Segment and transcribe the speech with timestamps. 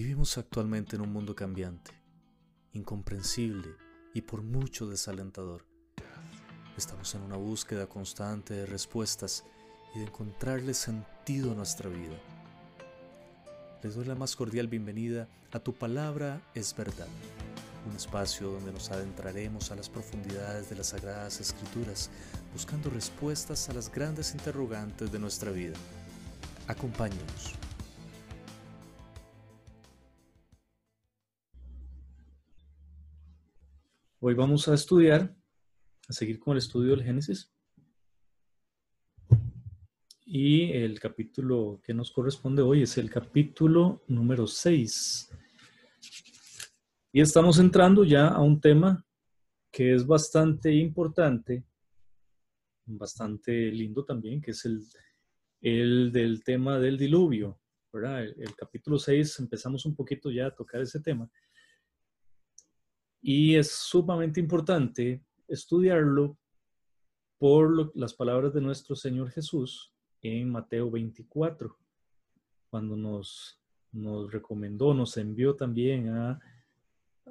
[0.00, 1.90] Vivimos actualmente en un mundo cambiante,
[2.72, 3.66] incomprensible
[4.14, 5.66] y por mucho desalentador.
[6.76, 9.44] Estamos en una búsqueda constante de respuestas
[9.96, 12.16] y de encontrarle sentido a nuestra vida.
[13.82, 17.08] Les doy la más cordial bienvenida a Tu Palabra es Verdad,
[17.90, 22.08] un espacio donde nos adentraremos a las profundidades de las Sagradas Escrituras,
[22.52, 25.74] buscando respuestas a las grandes interrogantes de nuestra vida.
[26.68, 27.58] Acompáñenos.
[34.28, 35.34] Hoy vamos a estudiar,
[36.06, 37.50] a seguir con el estudio del Génesis.
[40.26, 45.30] Y el capítulo que nos corresponde hoy es el capítulo número 6.
[47.10, 49.02] Y estamos entrando ya a un tema
[49.70, 51.64] que es bastante importante,
[52.84, 54.84] bastante lindo también, que es el,
[55.62, 57.58] el del tema del diluvio.
[57.90, 58.24] ¿verdad?
[58.24, 61.30] El, el capítulo 6 empezamos un poquito ya a tocar ese tema.
[63.20, 66.36] Y es sumamente importante estudiarlo
[67.38, 71.76] por las palabras de nuestro Señor Jesús en Mateo 24,
[72.70, 73.60] cuando nos,
[73.92, 76.40] nos recomendó, nos envió también a,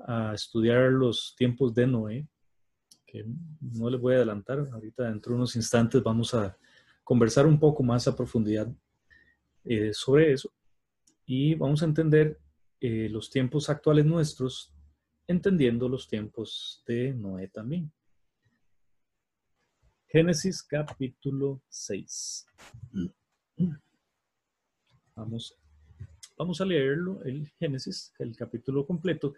[0.06, 2.28] a estudiar los tiempos de Noé,
[3.06, 3.26] que
[3.62, 6.58] no les voy a adelantar, ahorita dentro de unos instantes vamos a
[7.04, 8.68] conversar un poco más a profundidad
[9.64, 10.52] eh, sobre eso.
[11.26, 12.40] Y vamos a entender
[12.80, 14.74] eh, los tiempos actuales nuestros
[15.28, 17.92] entendiendo los tiempos de Noé también.
[20.08, 22.48] Génesis capítulo 6.
[25.16, 25.56] Vamos,
[26.38, 29.34] vamos a leerlo, el Génesis, el capítulo completo,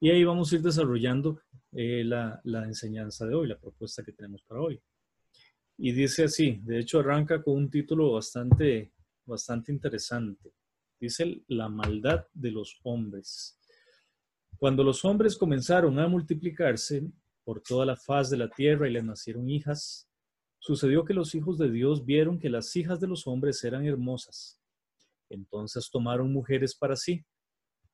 [0.00, 1.40] y ahí vamos a ir desarrollando
[1.72, 4.80] eh, la, la enseñanza de hoy, la propuesta que tenemos para hoy.
[5.76, 8.92] Y dice así, de hecho arranca con un título bastante,
[9.24, 10.52] bastante interesante.
[10.98, 13.56] Dice la maldad de los hombres.
[14.58, 17.08] Cuando los hombres comenzaron a multiplicarse
[17.44, 20.08] por toda la faz de la tierra y les nacieron hijas,
[20.58, 24.60] sucedió que los hijos de Dios vieron que las hijas de los hombres eran hermosas.
[25.30, 27.24] Entonces tomaron mujeres para sí,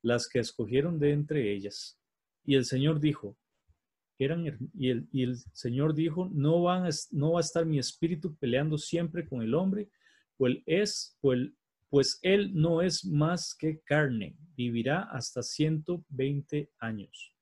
[0.01, 1.99] las que escogieron de entre ellas.
[2.47, 3.37] Y el Señor dijo,
[4.19, 9.29] eran, y, el, Señor dijo, no, van no va a estar mi espíritu peleando siempre
[9.29, 9.91] con el hombre,
[10.39, 11.51] pues es, pues,
[11.95, 17.33] pues él no es más que carne, vivirá hasta 120 años.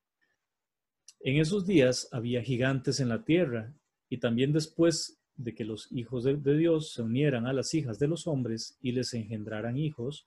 [1.20, 3.72] En esos días había gigantes en la tierra,
[4.10, 7.98] y también después de que los hijos de, de, Dios se unieran a las hijas
[7.98, 10.26] de los hombres y les engendraran hijos,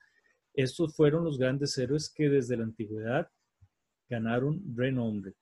[0.55, 3.29] estos fueron los grandes héroes que desde la antigüedad
[4.09, 5.35] ganaron renombre.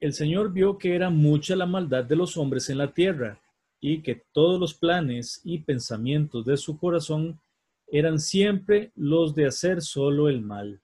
[0.00, 3.40] El Señor vio que era mucha la maldad de los hombres en la tierra
[3.80, 7.40] y que todos los planes y pensamientos de su corazón
[7.86, 10.82] eran siempre los de hacer solo el mal.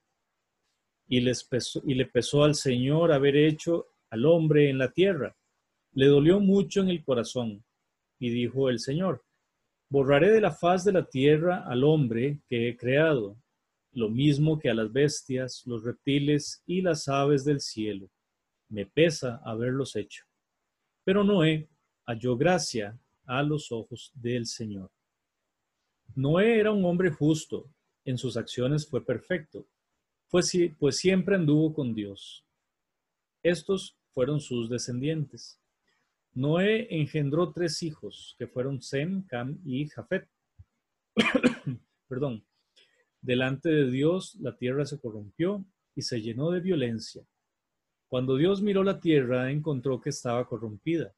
[1.06, 5.37] Y, les pesó, y le pesó al Señor haber hecho al hombre en la tierra.
[5.93, 7.65] Le dolió mucho en el corazón.
[8.19, 9.25] Y dijo el Señor,
[9.91, 13.37] borraré de la faz de la tierra al hombre que he creado,
[13.93, 18.09] lo mismo que a las bestias, los reptiles y las aves del cielo.
[18.69, 20.25] Me pesa haberlos hecho.
[21.04, 21.69] Pero Noé
[22.06, 24.91] halló gracia a los ojos del Señor.
[26.15, 27.69] Noé era un hombre justo,
[28.04, 29.66] en sus acciones fue perfecto,
[30.31, 32.44] pues, pues siempre anduvo con Dios.
[33.42, 35.59] Estos fueron sus descendientes.
[36.34, 40.28] Noé engendró tres hijos, que fueron Sem, Cam y Jafet.
[42.09, 42.44] Perdón.
[43.21, 47.25] Delante de Dios la tierra se corrompió y se llenó de violencia.
[48.09, 51.15] Cuando Dios miró la tierra, encontró que estaba corrompida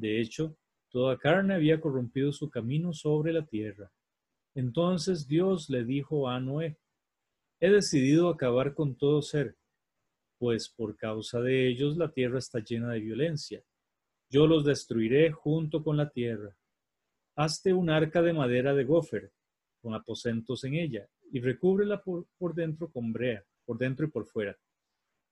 [0.00, 0.56] de hecho,
[0.90, 3.92] toda carne había corrompido su camino sobre la tierra.
[4.54, 6.78] Entonces Dios le dijo a Noé,
[7.60, 9.56] he decidido acabar con todo ser,
[10.38, 13.62] pues por causa de ellos la tierra está llena de violencia.
[14.30, 16.56] Yo los destruiré junto con la tierra.
[17.36, 19.32] Hazte un arca de madera de gofer,
[19.82, 24.26] con aposentos en ella, y recúbrela por, por dentro con brea, por dentro y por
[24.26, 24.56] fuera.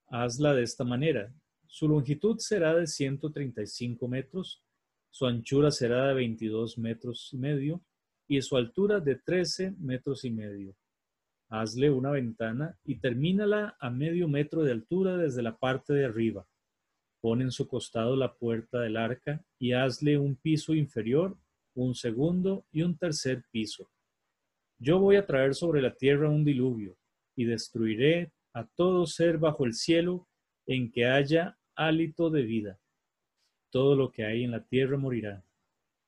[0.07, 1.33] Hazla de esta manera.
[1.71, 4.63] Su longitud será de 135 metros,
[5.11, 7.83] su anchura será de 22 metros y medio
[8.27, 10.75] y su altura de 13 metros y medio.
[11.47, 16.47] Hazle una ventana y termínala a medio metro de altura desde la parte de arriba.
[17.21, 21.37] Pon en su costado la puerta del arca y hazle un piso inferior,
[21.75, 23.91] un segundo y un tercer piso.
[24.79, 26.97] Yo voy a traer sobre la tierra un diluvio
[27.35, 30.27] y destruiré a todo ser bajo el cielo
[30.65, 32.77] en que haya hálito de vida.
[33.69, 35.45] Todo lo que hay en la tierra morirá.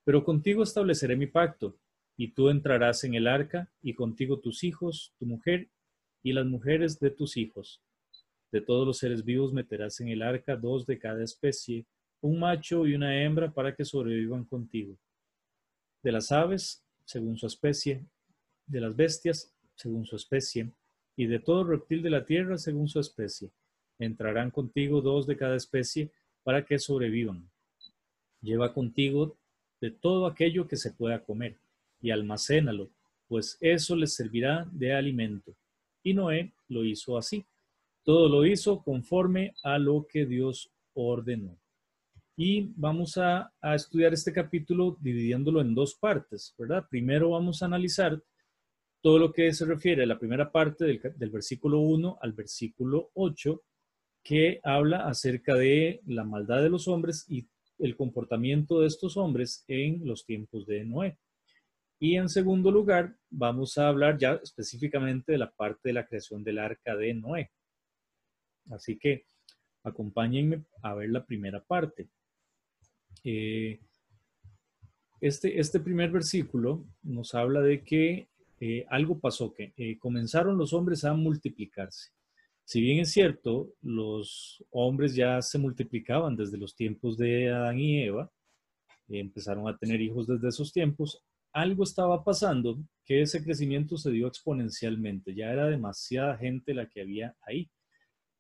[0.04, 1.78] Pero contigo estableceré mi pacto,
[2.18, 5.70] y tú entrarás en el arca, y contigo tus hijos, tu mujer
[6.24, 7.82] y las mujeres de tus hijos.
[8.52, 11.86] De todos los seres vivos meterás en el arca dos de cada especie,
[12.20, 14.98] un macho y una hembra para que sobrevivan contigo.
[16.04, 18.06] De las aves, según su especie,
[18.68, 20.74] de las bestias, según su especie,
[21.16, 23.52] y de todo reptil de la tierra, según su especie.
[24.02, 26.12] Entrarán contigo dos de cada especie
[26.44, 27.50] para que sobrevivan.
[28.42, 29.38] Lleva contigo
[29.80, 31.58] de todo aquello que se pueda comer
[32.02, 32.90] y almacénalo,
[33.28, 35.56] pues eso les servirá de alimento.
[36.04, 37.46] Y Noé lo hizo así.
[38.04, 41.56] Todo lo hizo conforme a lo que Dios ordenó.
[42.36, 46.88] Y vamos a, estudiar este capítulo dividiéndolo en dos partes, ¿verdad?
[46.90, 48.20] Primero vamos a analizar
[49.02, 53.12] todo lo que se refiere a la primera parte del, del versículo 1 al versículo
[53.14, 53.62] 8,
[54.24, 57.48] que habla acerca de la maldad de los hombres y
[57.80, 61.18] el comportamiento de estos hombres en los tiempos de Noé.
[62.00, 66.44] Y en segundo lugar, vamos a hablar ya específicamente de la parte de la creación
[66.44, 67.52] del arca de Noé.
[68.70, 69.26] Así que
[69.84, 72.10] acompáñenme a ver la primera parte.
[73.24, 73.80] Eh,
[75.20, 78.30] este, este primer versículo nos habla de que
[78.60, 82.12] eh, algo pasó, que eh, comenzaron los hombres a multiplicarse.
[82.72, 88.02] Si bien es cierto, los hombres ya se multiplicaban desde los tiempos de Adán y
[88.02, 88.32] Eva,
[89.10, 91.22] empezaron a tener hijos desde esos tiempos,
[91.52, 95.36] algo estaba pasando que ese crecimiento se dio exponencialmente.
[95.36, 97.70] Ya era demasiada gente la que había ahí.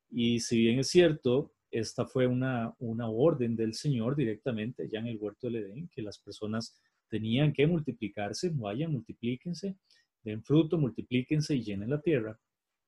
[0.09, 5.07] Y si bien es cierto, esta fue una, una orden del Señor directamente ya en
[5.07, 6.79] el huerto del Edén, que las personas
[7.09, 9.75] tenían que multiplicarse, vayan, multiplíquense,
[10.23, 12.39] den fruto, multiplíquense y llenen la tierra.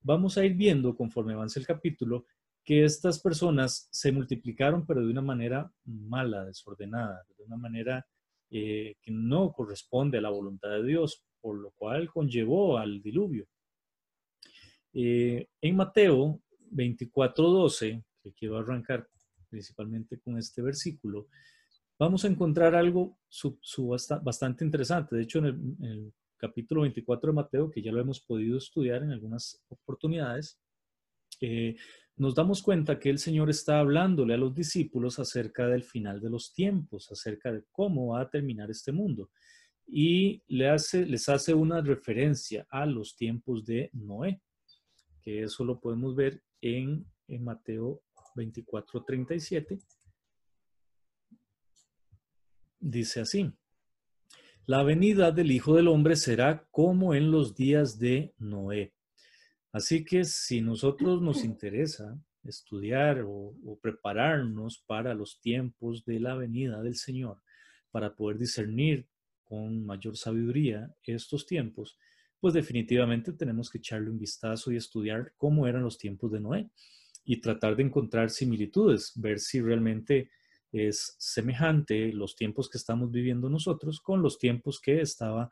[0.04, 2.26] Vamos a ir viendo conforme avance el capítulo
[2.64, 8.06] que estas personas se multiplicaron, pero de una manera mala, desordenada, de una manera
[8.50, 13.48] eh, que no corresponde a la voluntad de Dios, por lo cual conllevó al diluvio.
[14.94, 16.42] Eh, en Mateo
[16.72, 19.08] 24:12, que quiero arrancar
[19.50, 21.28] principalmente con este versículo,
[21.98, 23.18] vamos a encontrar algo
[24.22, 25.16] bastante interesante.
[25.16, 26.14] De hecho, en el,
[26.44, 30.60] capítulo 24 de Mateo, que ya lo hemos podido estudiar en algunas oportunidades,
[31.40, 31.78] eh,
[32.18, 36.30] nos damos cuenta que el Señor está hablándole a los discípulos acerca del final de
[36.30, 39.32] los tiempos, acerca de cómo va a terminar este mundo.
[39.88, 44.42] Y le hace, les hace una referencia a los tiempos de Noé,
[45.22, 48.02] que eso lo podemos ver en, en Mateo
[48.36, 49.80] 24, 37.
[52.82, 53.50] Dice así,
[54.66, 58.94] la venida del Hijo del Hombre será como en los días de Noé.
[59.74, 66.82] Así que si nosotros nos interesa estudiar o, prepararnos para los tiempos de la venida
[66.82, 67.42] del Señor,
[67.92, 69.08] para poder discernir
[69.44, 71.98] con mayor sabiduría estos tiempos,
[72.40, 76.70] pues definitivamente tenemos que echarle un vistazo y estudiar cómo eran los tiempos de Noé
[77.24, 80.30] y tratar de encontrar similitudes, ver si realmente
[80.74, 85.50] es semejante los tiempos que estamos viviendo nosotros con los tiempos que estaba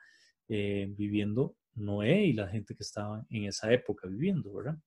[0.49, 4.77] eh, viviendo Noé y la gente que estaba en esa época viviendo, ¿verdad?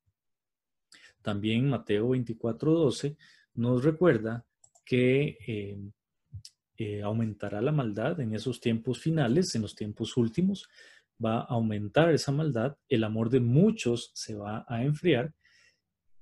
[1.22, 3.16] También Mateo 24:12
[3.54, 4.44] nos recuerda
[4.84, 5.78] que eh,
[6.76, 10.68] eh, aumentará la maldad en esos tiempos finales, en los tiempos últimos,
[11.24, 15.32] va a aumentar esa maldad, el amor de muchos se va a enfriar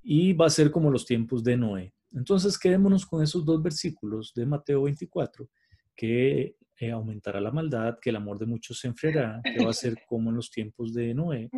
[0.03, 1.95] y va a ser como los tiempos de Noé.
[2.15, 5.49] Entonces quedémonos con esos dos versículos de Mateo 24,
[5.95, 9.75] que eh, aumentará la maldad, que el amor de muchos se enfriará, que va a
[9.75, 11.51] ser como en los tiempos de Noé.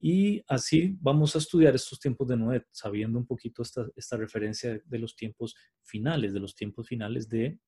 [0.00, 4.80] Y así vamos a estudiar estos tiempos de Noé, sabiendo un poquito esta, esta referencia
[4.84, 7.58] de los tiempos finales, de los tiempos finales de,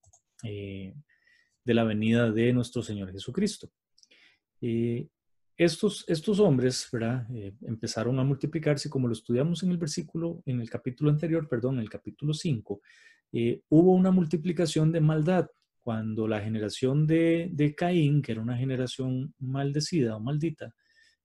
[0.43, 0.95] eh,
[1.65, 3.71] de la venida de nuestro Señor Jesucristo.
[4.61, 5.09] Eh,
[5.57, 7.27] estos, estos hombres ¿verdad?
[7.63, 11.81] empezaron a multiplicarse, como lo estudiamos en el versículo, en el capítulo anterior, perdón, en
[11.83, 12.81] el capítulo 5,
[13.69, 15.47] hubo una multiplicación de maldad
[15.87, 20.75] cuando la generación de, Caín, que era una generación maldecida o maldita,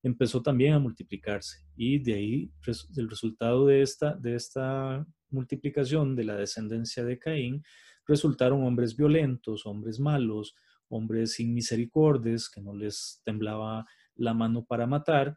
[0.04, 1.66] empezó también a multiplicarse.
[1.74, 2.52] Y de ahí,
[2.96, 7.64] el resultado de esta, de esta multiplicación de la descendencia de Caín,
[8.06, 10.54] resultaron hombres violentos, hombres malos,
[10.88, 13.84] hombres sin misericordias, que no les temblaba
[14.22, 15.36] la mano para matar,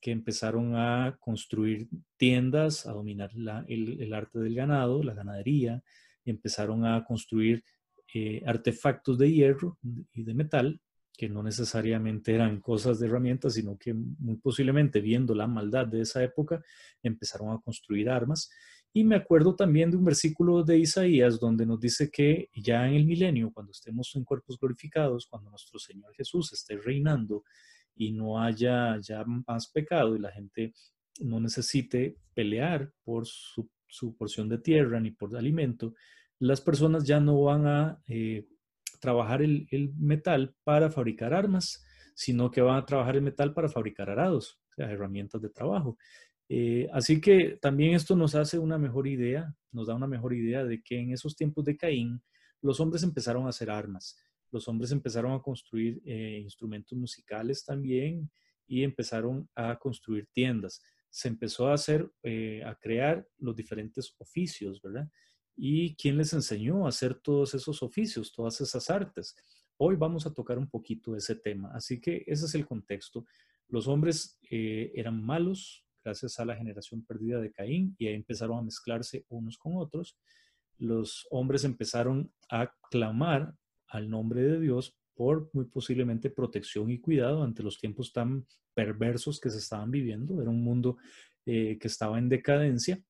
[0.00, 3.30] que empezaron a construir tiendas, a dominar
[3.66, 5.82] el, arte del ganado, la ganadería,
[6.24, 7.64] empezaron a construir
[8.14, 9.78] eh, artefactos de hierro
[10.12, 10.80] y de metal,
[11.16, 16.02] que no necesariamente eran cosas de herramientas, sino que muy posiblemente viendo la maldad de
[16.02, 16.62] esa época,
[17.02, 18.50] empezaron a construir armas.
[18.92, 22.94] Y me acuerdo también de un versículo de Isaías donde nos dice que ya en
[22.94, 27.44] el milenio, cuando estemos en cuerpos glorificados, cuando nuestro Señor Jesús esté reinando
[27.96, 30.72] y no haya ya más pecado y la gente
[31.20, 33.68] no necesite pelear por su,
[34.18, 35.94] porción de tierra ni por alimento,
[36.38, 38.46] las personas ya no van a eh,
[39.00, 39.66] trabajar el,
[39.98, 41.84] metal para fabricar armas,
[42.14, 45.96] sino que van a trabajar el metal para fabricar arados, o sea, herramientas de trabajo.
[46.48, 50.64] Eh, así que también esto nos hace una mejor idea, nos da una mejor idea
[50.64, 52.22] de que en esos tiempos de Caín,
[52.60, 54.18] los hombres empezaron a hacer armas,
[54.56, 58.30] los hombres empezaron a construir eh, instrumentos musicales también
[58.66, 60.82] y empezaron a construir tiendas.
[61.10, 65.10] Se empezó a hacer, eh, a crear los diferentes oficios, ¿verdad?
[65.54, 69.36] ¿Y quién les enseñó a hacer todos esos oficios, todas esas artes?
[69.76, 71.70] Hoy vamos a tocar un poquito ese tema.
[71.74, 73.26] Así que ese es el contexto.
[73.68, 78.62] Los hombres eran malos, gracias a la generación perdida de Caín, y ahí empezaron a
[78.62, 80.16] mezclarse unos con otros.
[80.78, 83.54] Los hombres empezaron a clamar
[83.88, 89.40] al nombre de Dios por muy posiblemente protección y cuidado ante los tiempos tan perversos
[89.40, 90.40] que se estaban viviendo.
[90.40, 90.98] Era un mundo
[91.46, 93.02] eh, que estaba en decadencia.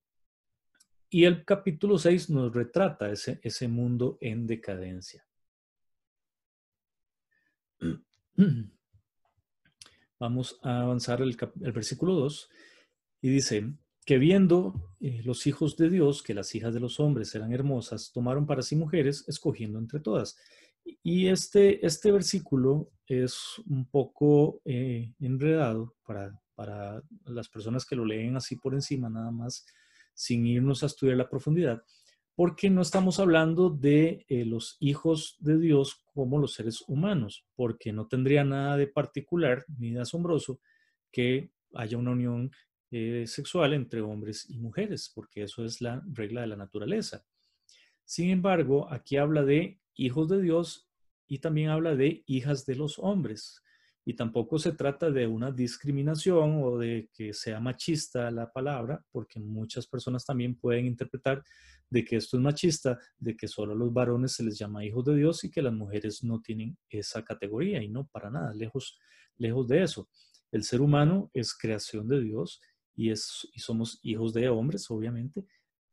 [1.11, 5.27] Y el capítulo 6 nos retrata ese, ese mundo en decadencia.
[10.19, 11.37] Vamos a avanzar el,
[11.73, 12.51] versículo 2.
[13.23, 13.73] Y dice
[14.05, 18.13] que viendo eh, los hijos de Dios que las hijas de los hombres eran hermosas,
[18.13, 20.39] tomaron para sí mujeres, escogiendo entre todas.
[21.03, 28.05] Y este, este versículo es un poco eh, enredado para, para las personas que lo
[28.05, 29.67] leen así por encima, nada más,
[30.15, 31.83] sin irnos a estudiar la profundidad,
[32.35, 37.93] porque no estamos hablando de eh, los hijos de Dios como los seres humanos, porque
[37.93, 40.61] no tendría nada de particular ni de asombroso
[41.11, 42.51] que haya una unión
[42.91, 47.25] eh, sexual entre hombres y mujeres, porque eso es la regla de la naturaleza.
[48.05, 50.89] Sin embargo, aquí habla de hijos de Dios
[51.27, 53.63] y también habla de hijas de los hombres.
[54.05, 59.41] Y tampoco se trata de una discriminación o de que sea machista la palabra, porque
[59.41, 61.43] muchas personas también pueden interpretar
[61.91, 65.05] de que esto es machista, de que solo a los varones se les llama hijos
[65.05, 68.97] de Dios y que las mujeres no tienen esa categoría y no para nada, lejos,
[69.39, 70.09] lejos de eso.
[70.53, 72.61] El ser humano es creación de Dios
[72.95, 75.45] y, es, y somos hijos de hombres, obviamente,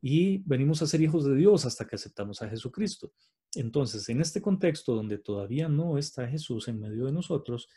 [0.06, 3.14] y venimos a ser hijos de Dios hasta que aceptamos a Jesucristo.
[3.56, 7.70] Entonces, en este contexto donde todavía no está Jesús en medio de nosotros,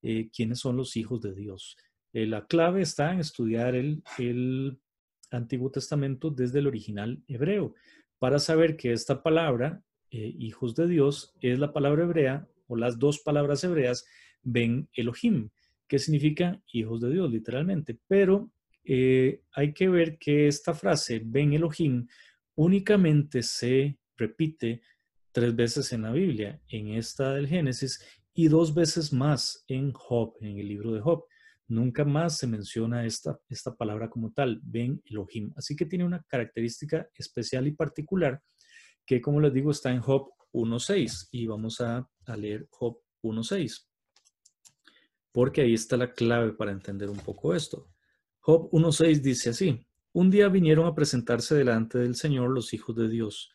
[0.00, 1.76] eh, ¿quiénes son los hijos de Dios?
[2.12, 4.78] Eh, la clave está en estudiar el,
[5.32, 7.74] Antiguo Testamento desde el original hebreo,
[8.18, 12.98] para saber que esta palabra, eh, hijos de Dios, es la palabra hebrea o las
[12.98, 14.06] dos palabras hebreas,
[14.42, 15.48] Ben Elohim,
[15.88, 17.98] que significa hijos de Dios, literalmente.
[18.06, 18.52] Pero
[18.84, 22.06] eh, hay que ver que esta frase, Ben Elohim,
[22.54, 24.82] únicamente se repite
[25.32, 30.36] tres veces en la Biblia, en esta del Génesis, y dos veces más en Job,
[30.40, 31.24] en el libro de Job.
[31.68, 35.52] Nunca más se menciona esta, esta palabra como tal, Ben Elohim.
[35.56, 38.42] Así que tiene una característica especial y particular
[39.06, 41.28] que, como les digo, está en Job 1.6.
[41.32, 43.86] Y vamos a, leer Job 1.6,
[45.32, 47.91] porque ahí está la clave para entender un poco esto.
[48.44, 53.08] Job 1.6 dice así, un día vinieron a presentarse delante del Señor los hijos de
[53.08, 53.52] Dios,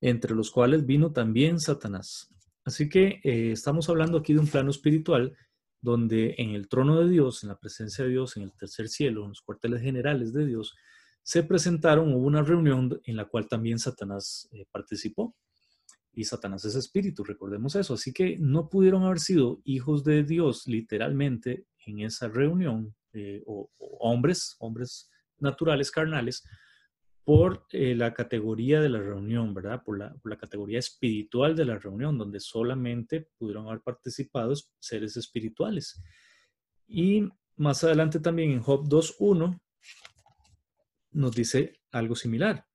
[0.00, 2.34] entre los cuales vino también Satanás.
[2.64, 5.36] Así que eh, estamos hablando aquí de un plano espiritual
[5.80, 9.22] donde en el trono de Dios, en la presencia de Dios, en el tercer cielo,
[9.22, 10.74] en los cuarteles generales de Dios,
[11.22, 15.36] se presentaron, hubo una reunión en la cual también Satanás eh, participó.
[16.12, 17.94] Y Satanás es espíritu, recordemos eso.
[17.94, 23.70] Así que no pudieron haber sido hijos de Dios literalmente en esa reunión eh, o,
[24.00, 26.44] hombres, hombres naturales, carnales,
[27.24, 29.82] por eh, la categoría de la reunión, ¿verdad?
[29.82, 35.16] Por la, por la, categoría espiritual de la reunión, donde solamente pudieron haber participado seres
[35.16, 36.02] espirituales.
[36.86, 39.58] Y más adelante también en Job 2.1
[41.12, 42.66] nos dice algo similar.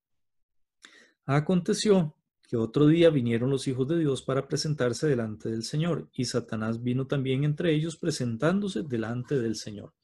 [1.26, 2.16] Aconteció
[2.48, 6.82] que otro día vinieron los hijos de Dios para presentarse delante del Señor, y Satanás
[6.82, 9.94] vino también entre ellos presentándose delante del Señor.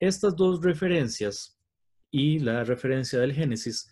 [0.00, 1.58] Estas dos referencias
[2.10, 3.90] y la referencia del Génesis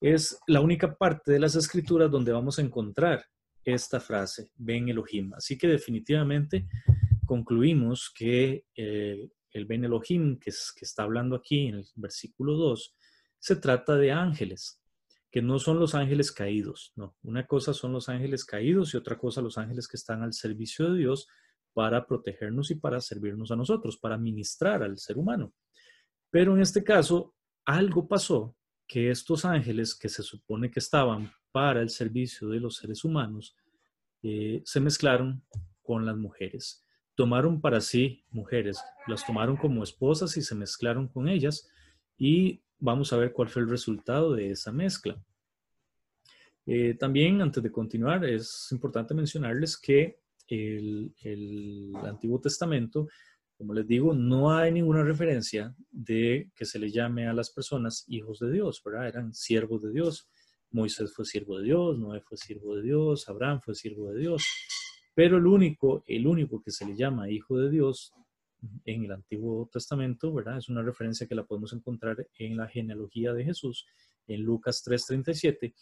[0.00, 3.24] es la única parte de las escrituras donde vamos a encontrar
[3.64, 5.32] esta frase, Ben Elohim.
[5.34, 6.68] Así que definitivamente
[7.24, 12.94] concluimos que eh, el Ben Elohim que, está hablando aquí en el versículo 2
[13.38, 14.80] se trata de ángeles,
[15.30, 17.16] que no son los ángeles caídos, no.
[17.22, 20.92] Una cosa son los ángeles caídos y otra cosa los ángeles que están al servicio
[20.92, 21.26] de Dios
[21.76, 25.52] para protegernos y para servirnos a nosotros, para ministrar al ser humano.
[26.30, 27.34] Pero en este caso,
[27.66, 28.56] algo pasó
[28.86, 33.54] que estos ángeles que se supone que estaban para el servicio de los seres humanos,
[34.22, 35.44] eh, se mezclaron
[35.82, 36.82] con las mujeres.
[37.14, 41.68] Tomaron para sí mujeres, las tomaron como esposas y se mezclaron con ellas
[42.16, 45.22] y vamos a ver cuál fue el resultado de esa mezcla.
[46.64, 53.08] Eh, también, antes de continuar, es importante mencionarles que el, Antiguo Testamento,
[53.56, 58.04] como les digo, no hay ninguna referencia de que se le llame a las personas
[58.08, 59.08] hijos de Dios, ¿verdad?
[59.08, 60.28] Eran siervos de Dios.
[60.70, 64.44] Moisés fue siervo de Dios, Noé fue siervo de Dios, Abraham fue siervo de Dios.
[65.14, 68.12] Pero el único, el único que se le llama hijo de Dios
[68.84, 70.58] en el Antiguo Testamento, ¿verdad?
[70.58, 73.86] Es una referencia que la podemos encontrar en la genealogía de Jesús,
[74.26, 75.74] en Lucas 3:37.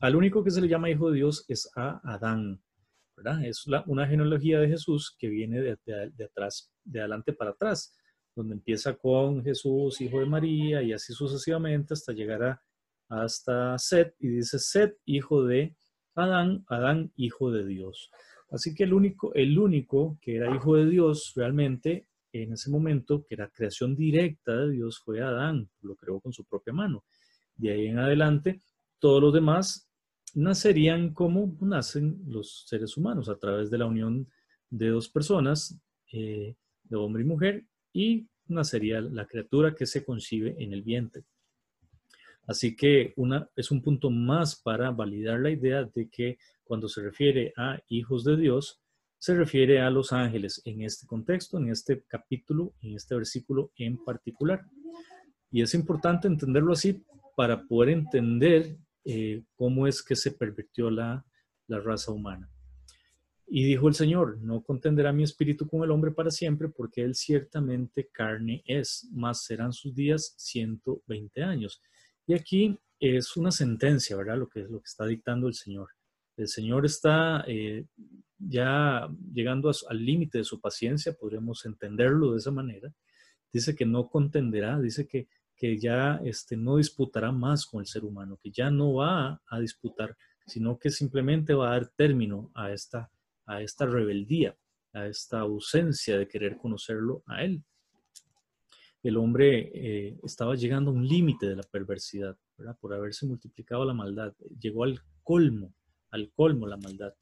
[0.00, 2.60] Al único que se le llama hijo de Dios es a Adán,
[3.44, 7.94] Es una genealogía de Jesús que viene de, de, atrás, de adelante para atrás,
[8.34, 12.62] donde empieza con Jesús, hijo de María, y así sucesivamente hasta llegar a,
[13.08, 15.76] hasta Set, y dice Set, hijo de
[16.14, 18.10] Adán, Adán, hijo de Dios.
[18.50, 23.24] Así que el único, el único que era hijo de Dios realmente en ese momento,
[23.26, 27.04] que era creación directa de Dios, fue Adán, lo creó con su propia mano.
[27.54, 28.62] De ahí en adelante,
[28.98, 29.91] todos los demás
[30.34, 34.26] nacerían como nacen los seres humanos, a través de la unión
[34.70, 35.78] de dos personas,
[36.12, 41.24] eh, de hombre y mujer, y nacería la criatura que se concibe en el vientre.
[42.46, 47.02] Así que una, es un punto más para validar la idea de que cuando se
[47.02, 48.80] refiere a hijos de Dios,
[49.18, 53.96] se refiere a los ángeles en este contexto, en este capítulo, en este versículo en
[54.02, 54.64] particular.
[55.50, 57.04] Y es importante entenderlo así
[57.36, 61.24] para poder entender eh, cómo es que se pervirtió la,
[61.66, 62.48] la raza humana.
[63.46, 67.14] Y dijo el Señor, no contenderá mi espíritu con el hombre para siempre, porque él
[67.14, 71.82] ciertamente carne es, más serán sus días 120 años.
[72.26, 74.38] Y aquí es una sentencia, ¿verdad?
[74.38, 75.88] Lo que lo que está dictando el Señor.
[76.36, 77.84] El Señor está eh,
[78.38, 82.92] ya llegando al límite de su paciencia, podríamos entenderlo de esa manera.
[83.52, 85.28] Dice que no contenderá, dice que,
[85.62, 89.60] que ya este, no disputará más con el ser humano, que ya no va a
[89.60, 93.12] disputar, sino que simplemente va a dar término a esta,
[93.46, 94.56] a esta rebeldía,
[94.92, 97.62] a esta ausencia de querer conocerlo a él.
[99.04, 102.76] El hombre eh, estaba llegando a un límite de la perversidad, ¿verdad?
[102.80, 104.34] por haberse multiplicado la maldad.
[104.58, 105.72] Llegó al colmo,
[106.10, 107.14] al colmo la maldad.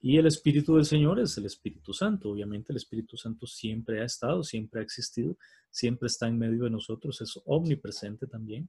[0.00, 2.30] Y el Espíritu del Señor es el Espíritu Santo.
[2.30, 5.36] Obviamente el Espíritu Santo siempre ha estado, siempre ha existido,
[5.76, 8.68] siempre está en medio de nosotros, es omnipresente también.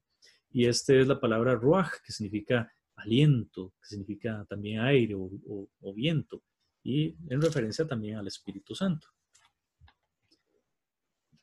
[0.52, 5.30] Y esta es la palabra ruach, que significa aliento, que significa también aire o,
[5.82, 6.44] o viento,
[6.84, 9.08] y en referencia también al Espíritu Santo.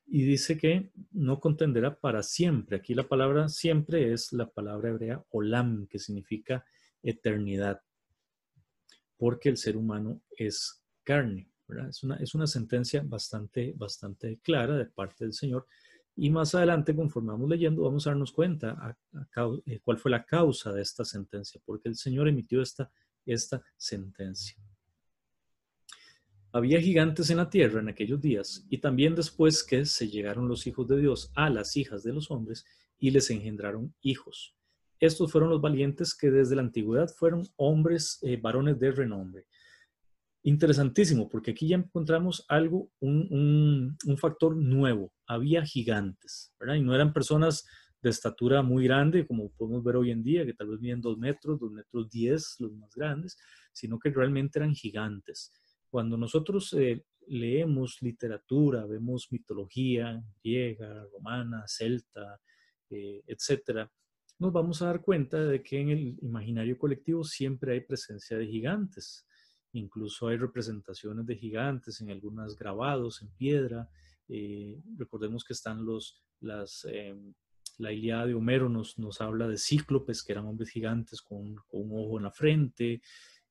[0.07, 2.77] Y dice que no contenderá para siempre.
[2.77, 6.65] Aquí la palabra siempre es la palabra hebrea olam, que significa
[7.03, 7.81] eternidad
[9.17, 11.49] porque el ser humano es carne.
[11.89, 15.67] Es, una, es una sentencia bastante, bastante clara de parte del Señor.
[16.17, 18.97] Y más adelante, conforme vamos leyendo, vamos a darnos cuenta
[19.67, 22.91] eh, cuál fue la causa de esta sentencia, porque el Señor emitió esta,
[23.27, 24.57] esta sentencia.
[26.53, 30.69] Había gigantes en la tierra en aquellos días, y también después que se llegaron los
[30.69, 32.65] hijos de Dios a las hijas de los hombres
[32.97, 34.55] y les engendraron hijos.
[35.01, 39.47] Estos fueron los valientes que desde la antigüedad fueron hombres, eh, varones de renombre.
[40.47, 45.11] Interesantísimo, porque aquí ya encontramos algo, un, factor nuevo.
[45.27, 46.75] Había gigantes, ¿verdad?
[46.75, 47.67] Y no eran personas
[48.03, 51.17] de estatura muy grande, como podemos ver hoy en día, que tal vez miden dos
[51.17, 53.39] metros, dos metros diez, los más grandes,
[53.73, 55.51] sino que realmente eran gigantes.
[55.89, 62.39] Cuando nosotros eh, leemos literatura, vemos mitología griega, romana, celta,
[62.91, 63.91] eh, etcétera,
[64.39, 68.47] nos vamos a dar cuenta de que en el imaginario colectivo siempre hay presencia de
[68.47, 69.27] gigantes.
[69.75, 73.89] Incluso hay representaciones de gigantes en algunos grabados en piedra.
[74.29, 77.35] Eh, recordemos que están los, las, em,
[77.79, 81.91] la Ilíada de Homero nos, nos habla de cíclopes, que eran hombres gigantes con, un
[81.93, 83.03] ojo en la frente.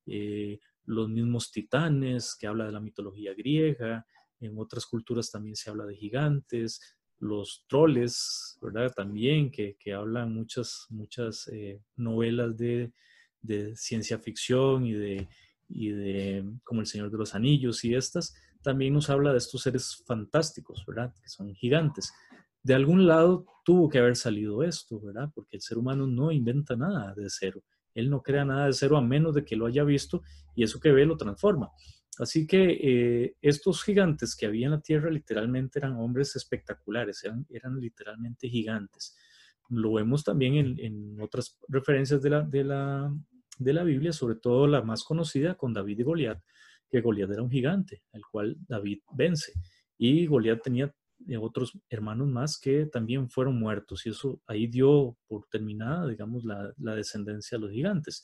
[0.06, 4.06] Eh, los mismos titanes, que habla de la mitología griega.
[4.40, 6.80] En otras culturas también se habla de gigantes
[7.18, 8.92] los troles, ¿verdad?
[8.94, 12.92] También, que, hablan muchas, muchas eh, novelas de,
[13.74, 15.28] ciencia ficción y de,
[15.68, 19.62] y de, como El Señor de los Anillos y estas, también nos habla de estos
[19.62, 21.12] seres fantásticos, ¿verdad?
[21.22, 22.12] Que son gigantes.
[22.62, 25.30] De algún lado tuvo que haber salido esto, ¿verdad?
[25.34, 27.62] Porque el ser humano no inventa nada de cero.
[27.94, 30.22] Él no crea nada de cero a menos de que lo haya visto
[30.54, 31.70] y eso que ve lo transforma.
[32.18, 37.80] Así que eh, estos gigantes que había en la tierra literalmente eran hombres espectaculares, eran,
[37.80, 39.16] literalmente gigantes.
[39.68, 43.12] Lo vemos también en, otras referencias de la, de, la,
[43.58, 46.42] de la, Biblia, sobre todo la más conocida con David y Goliat,
[46.88, 49.52] que Goliat era un gigante, el cual David vence.
[49.98, 50.94] Y Goliat tenía
[51.28, 56.44] eh, otros hermanos más que también fueron muertos y eso ahí dio por terminada, digamos,
[56.44, 58.22] la, descendencia de los gigantes.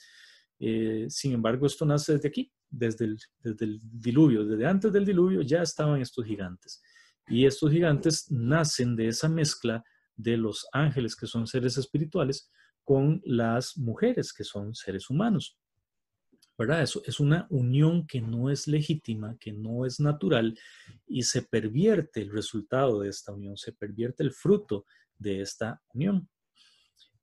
[0.59, 5.63] Eh, sin embargo, esto nace desde aquí, desde el diluvio, desde antes del diluvio ya
[5.63, 6.83] estaban estos gigantes.
[7.29, 9.85] Y estos gigantes nacen de esa mezcla
[10.23, 12.51] de los ángeles, que son seres espirituales,
[12.85, 15.59] con las mujeres, que son seres humanos.
[16.61, 16.83] ¿verdad?
[16.83, 20.59] Eso es una unión que no es legítima, que no es natural
[21.07, 24.85] y se pervierte el resultado de esta unión, se pervierte el fruto
[25.17, 26.29] de esta unión.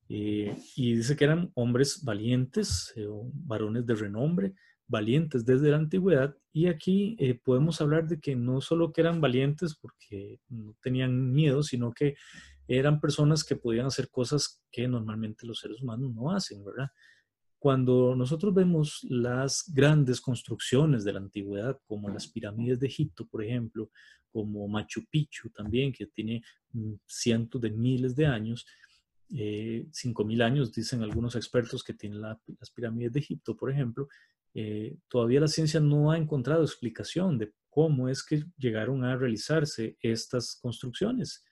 [0.09, 4.55] Eh, y dice que eran hombres valientes, eh, varones de renombre,
[4.87, 6.35] valientes desde la antigüedad.
[6.51, 11.31] Y aquí eh, podemos hablar de que no solo que eran valientes porque no tenían
[11.31, 12.15] miedo, sino que
[12.67, 16.89] eran personas que podían hacer cosas que normalmente los seres humanos no hacen, ¿verdad?
[17.59, 23.43] Cuando nosotros vemos las grandes construcciones de la antigüedad, como las pirámides de Egipto, por
[23.43, 23.89] ejemplo,
[24.31, 28.67] como Machu Picchu también, que tiene mm, cientos de miles de años,
[29.35, 34.07] eh, cinco mil años, dicen algunos expertos que tienen las pirámides de Egipto, por ejemplo,
[34.53, 39.97] eh, todavía la ciencia no ha encontrado explicación de cómo es que llegaron a realizarse
[40.01, 41.43] estas construcciones.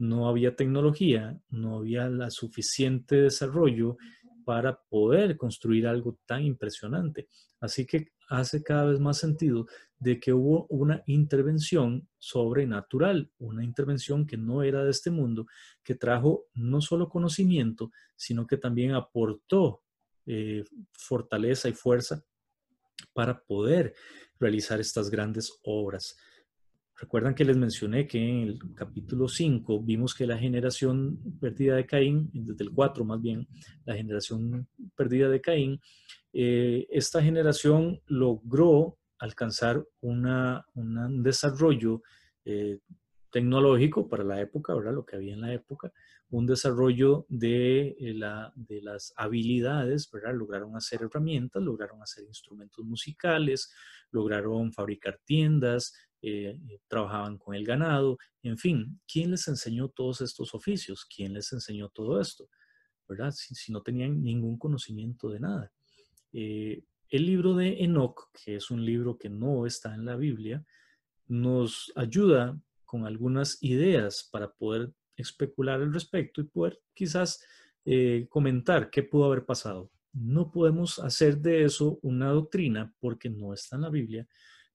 [0.00, 3.98] No había tecnología, no había la suficiente desarrollo
[4.44, 7.28] para poder construir algo tan impresionante.
[7.60, 9.66] Así que hace cada vez más sentido
[9.98, 15.46] de que hubo una intervención sobrenatural, una intervención que no era de este mundo,
[15.84, 19.82] que trajo no solo conocimiento, sino que también aportó
[20.26, 22.24] eh, fortaleza y fuerza
[23.12, 23.94] para poder
[24.38, 26.16] realizar estas grandes obras.
[27.00, 31.86] Recuerdan que les mencioné que en el capítulo 5 vimos que la generación perdida de
[31.86, 33.48] Caín, desde el 4 más bien,
[33.86, 35.80] la generación perdida de Caín,
[36.34, 42.02] eh, esta generación logró alcanzar un desarrollo
[42.44, 42.80] eh,
[43.30, 44.92] tecnológico para la época, ¿verdad?
[44.92, 45.90] Lo que había en la época,
[46.28, 48.20] un desarrollo de, eh,
[48.56, 50.34] de las habilidades, ¿verdad?
[50.34, 53.72] Lograron hacer herramientas, lograron hacer instrumentos musicales,
[54.10, 60.20] lograron fabricar tiendas, eh, eh, trabajaban con el ganado, en fin, ¿quién les enseñó todos
[60.20, 61.06] estos oficios?
[61.06, 62.48] ¿Quién les enseñó todo esto?
[63.08, 63.32] ¿Verdad?
[63.32, 65.72] Si, no tenían ningún conocimiento de nada.
[66.34, 70.62] Eh, el libro de Enoch, que es un libro que no está en la Biblia,
[71.26, 77.42] nos ayuda con algunas ideas para poder especular al respecto y poder quizás
[78.28, 79.90] comentar qué pudo haber pasado.
[80.12, 84.28] No podemos hacer de eso una doctrina porque no está en la Biblia,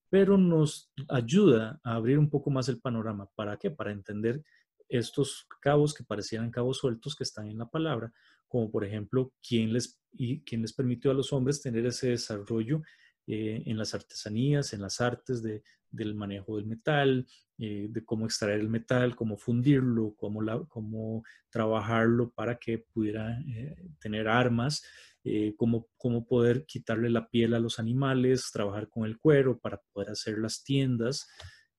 [0.10, 3.30] pero nos ayuda a abrir un poco más el panorama.
[3.36, 3.72] ¿Para qué?
[3.72, 4.44] Para entender
[4.88, 8.14] estos cabos que parecieran cabos sueltos que están en la palabra,
[8.48, 12.82] como por ejemplo, quién les, y, quién les permitió a los hombres tener ese desarrollo
[13.28, 17.26] eh, en las artesanías, en las artes de, del manejo del metal,
[17.58, 23.76] eh, de cómo extraer el metal, cómo fundirlo, cómo, cómo trabajarlo para que pudiera eh,
[24.00, 24.84] tener armas
[25.26, 25.88] eh, cómo,
[26.28, 30.64] poder quitarle la piel a los animales, trabajar con el cuero para poder hacer las
[30.64, 31.28] tiendas,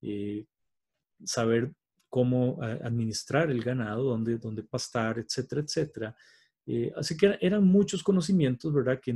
[0.02, 0.44] eh,
[1.24, 1.72] saber
[2.08, 6.16] cómo administrar el ganado, dónde, dónde pastar, etcétera, etcétera.
[6.66, 9.14] Eh, así que eran muchos conocimientos, ¿verdad?, que,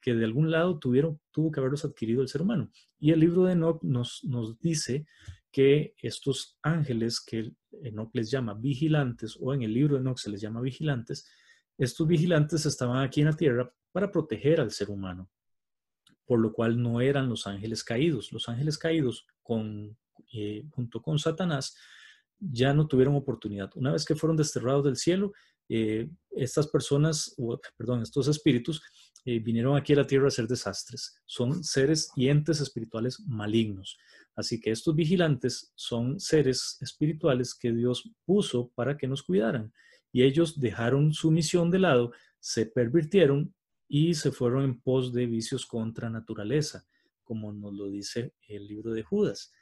[0.00, 2.70] que, de algún lado tuvieron, tuvo que haberlos adquirido el ser humano.
[3.00, 5.04] Y el libro de Enoch nos, nos dice
[5.50, 10.30] que estos ángeles que Enoch les llama vigilantes, o en el libro de Enoch se
[10.30, 11.28] les llama vigilantes,
[11.78, 15.30] estos vigilantes estaban aquí en la tierra para proteger al ser humano,
[16.24, 18.32] por lo cual no eran los ángeles caídos.
[18.32, 19.96] Los ángeles caídos con,
[20.32, 21.76] eh, junto con Satanás
[22.38, 23.70] ya no tuvieron oportunidad.
[23.74, 25.32] Una vez que fueron desterrados del cielo,
[25.68, 27.34] eh, estas personas,
[27.76, 28.82] perdón, estos espíritus
[29.24, 31.22] eh, vinieron aquí a la tierra a hacer desastres.
[31.24, 33.96] Son seres y entes espirituales malignos.
[34.36, 39.72] Así que estos vigilantes son seres espirituales que Dios puso para que nos cuidaran
[40.14, 43.52] y ellos dejaron su misión de lado, se pervirtieron
[43.88, 46.86] y se fueron en pos de vicios contra naturaleza,
[47.24, 49.52] como nos lo dice el libro de Judas.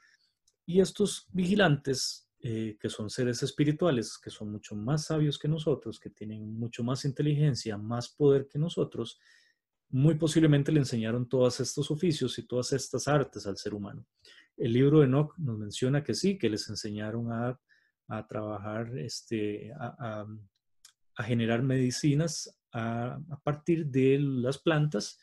[0.66, 5.98] Y estos vigilantes, eh, que son seres espirituales, que son mucho más sabios que nosotros,
[5.98, 9.18] que tienen mucho más inteligencia, más poder que nosotros,
[9.88, 14.06] muy posiblemente le enseñaron todos estos oficios y todas estas artes al ser humano.
[14.58, 17.58] El libro de Enoch nos menciona que sí, que les enseñaron a
[18.12, 20.26] a trabajar, este, a,
[21.24, 25.18] generar medicinas a, partir de las plantas,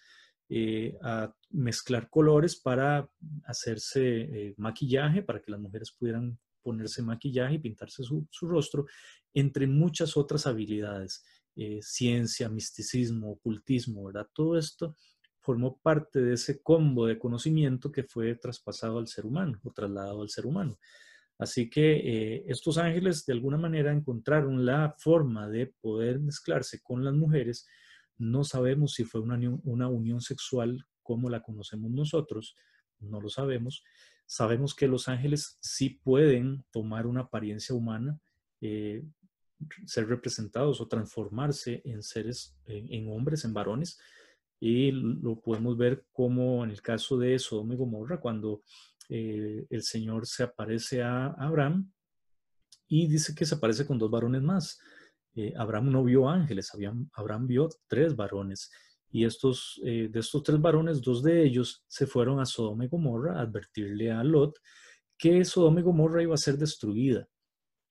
[0.49, 3.07] eh, a mezclar colores para
[3.45, 8.87] hacerse eh, maquillaje, para que las mujeres pudieran ponerse maquillaje y pintarse su, rostro,
[9.33, 11.23] entre muchas otras habilidades,
[11.55, 14.27] eh, ciencia, misticismo, ocultismo, ¿verdad?
[14.33, 14.95] Todo esto
[15.39, 20.23] formó parte de ese combo de conocimiento que fue traspasado al ser humano o trasladado
[20.23, 20.77] al ser humano.
[21.39, 27.05] Así que eh, estos ángeles de alguna manera encontraron la forma de poder mezclarse con
[27.05, 27.65] las mujeres.
[28.17, 32.55] No sabemos si fue una unión, sexual como la conocemos nosotros,
[32.99, 33.85] no lo sabemos.
[34.25, 38.19] Sabemos que los ángeles sí pueden tomar una apariencia humana,
[38.59, 39.05] eh,
[39.85, 43.97] ser representados o transformarse en seres, en, hombres, en varones.
[44.59, 48.61] Y lo podemos ver como en el caso de Sodoma y Gomorra, cuando
[49.09, 51.91] eh, el Señor se aparece a Abraham
[52.87, 54.79] y dice que se aparece con dos varones más.
[55.35, 56.71] Eh, Abraham no vio ángeles,
[57.13, 58.71] Abraham vio tres varones.
[59.11, 62.87] Y estos, eh, de estos tres varones, dos de ellos se fueron a Sodoma y
[62.87, 64.59] Gomorra a advertirle a Lot
[65.17, 67.27] que Sodoma y Gomorra iba a ser destruida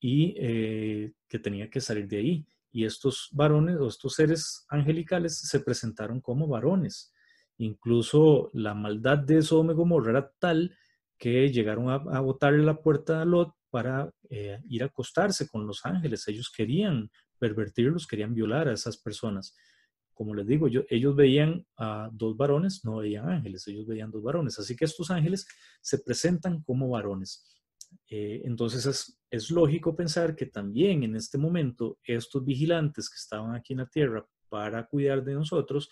[0.00, 2.46] y que tenía que salir de ahí.
[2.70, 7.12] Y estos varones o estos seres angelicales se presentaron como varones.
[7.57, 10.72] Incluso la maldad de Sodoma y Gomorra era tal
[11.18, 15.85] que llegaron a, botarle la puerta a Lot para eh, ir a acostarse con los
[15.85, 16.26] ángeles.
[16.28, 19.54] Ellos querían pervertirlos, querían violar a esas personas.
[20.14, 24.59] Como les digo, ellos veían a dos varones, no veían ángeles, ellos veían dos varones.
[24.59, 25.46] Así que estos ángeles
[25.81, 27.44] se presentan como varones.
[28.09, 33.54] Eh, entonces es, es lógico pensar que también en este momento estos vigilantes que estaban
[33.54, 35.90] aquí en la tierra para cuidar de nosotros,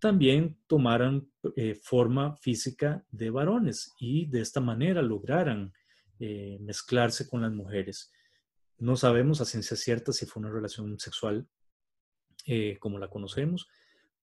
[0.00, 5.72] también tomaran eh, forma física de varones y de esta manera lograran
[6.18, 8.10] eh, mezclarse con las mujeres.
[8.78, 11.46] No sabemos a ciencia cierta si fue una relación sexual
[12.46, 13.68] eh, como la conocemos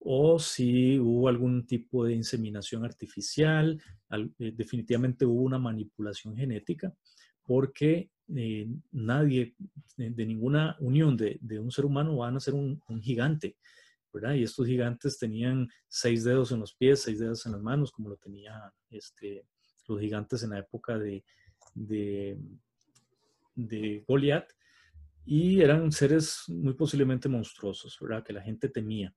[0.00, 3.80] o si hubo algún tipo de inseminación artificial.
[4.38, 6.92] definitivamente hubo una manipulación genética
[7.42, 8.10] porque
[8.92, 9.56] nadie
[9.96, 13.56] de, ninguna unión de, un ser humano va a nacer un gigante
[14.34, 18.08] y estos gigantes tenían seis dedos en los pies, seis dedos en las manos, como
[18.08, 19.46] lo tenían este,
[19.86, 21.24] los gigantes en la época de,
[23.54, 24.50] de, Goliat,
[25.24, 28.24] y eran seres muy posiblemente monstruosos, ¿verdad?
[28.24, 29.14] Que la gente temía.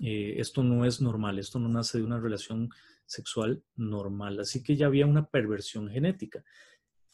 [0.00, 2.68] Eh, esto no es normal, esto no nace de una relación
[3.06, 6.44] sexual normal, así que ya había una perversión genética.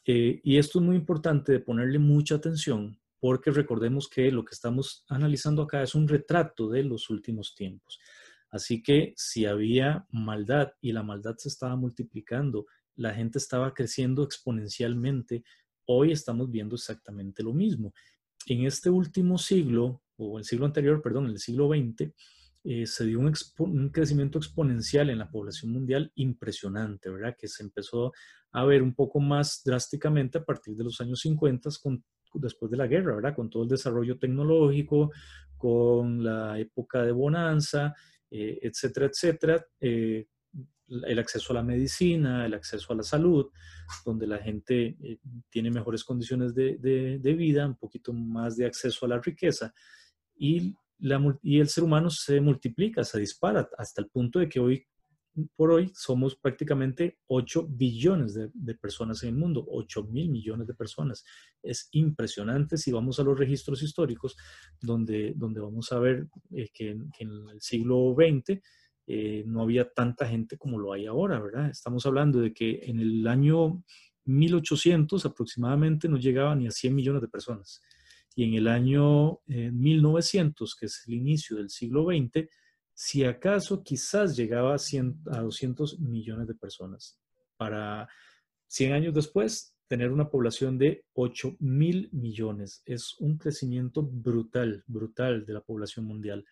[0.04, 4.52] Eh, y esto es muy importante de ponerle mucha atención porque recordemos que lo que
[4.52, 7.98] estamos analizando acá es un retrato de los últimos tiempos.
[8.50, 14.24] Así que si había maldad y la maldad se estaba multiplicando, la gente estaba creciendo
[14.24, 15.42] exponencialmente,
[15.86, 17.94] hoy estamos viendo exactamente lo mismo.
[18.44, 22.12] En este último siglo, o el siglo anterior, perdón, el siglo XX,
[22.64, 27.36] eh, se dio un, un, crecimiento exponencial en la población mundial impresionante, ¿verdad?
[27.38, 28.12] Que se empezó
[28.52, 32.76] a ver un poco más drásticamente a partir de los años 50 con después de
[32.76, 33.34] la guerra, ¿verdad?
[33.34, 35.12] Con todo el desarrollo tecnológico,
[35.56, 37.94] con la época de bonanza,
[38.30, 39.66] eh, etcétera, etcétera.
[39.80, 40.26] Eh,
[40.88, 43.50] el acceso a la medicina, el acceso a la salud,
[44.04, 45.18] donde la gente eh,
[45.48, 49.72] tiene mejores condiciones de, de, vida, un poquito más de acceso a la riqueza
[50.36, 54.60] y, la, y el ser humano se multiplica, se dispara hasta el punto de que
[54.60, 54.86] hoy
[55.56, 60.74] por hoy somos prácticamente 8 billones de, personas en el mundo, 8 mil millones de
[60.74, 61.24] personas.
[61.62, 64.36] Es impresionante si vamos a los registros históricos,
[64.80, 68.60] donde, donde vamos a ver eh, que, en el siglo XX
[69.06, 71.68] eh, no había tanta gente como lo hay ahora, ¿verdad?
[71.68, 73.82] Estamos hablando de que en el año
[74.24, 77.82] 1800 aproximadamente no llegaba ni a 100 millones de personas.
[78.36, 82.48] Y en el año 1900, eh, que es el inicio del siglo XX,
[82.94, 87.18] si acaso quizás llegaba a, 200 millones de personas.
[87.56, 88.08] Para
[88.68, 92.82] 100 años después, tener una población de 8 mil millones.
[92.86, 96.44] Es un crecimiento brutal, brutal de la población mundial.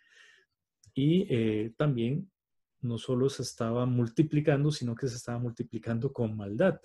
[0.94, 2.30] Y eh, también
[2.80, 6.80] no solo se estaba multiplicando, sino que se estaba multiplicando con maldad.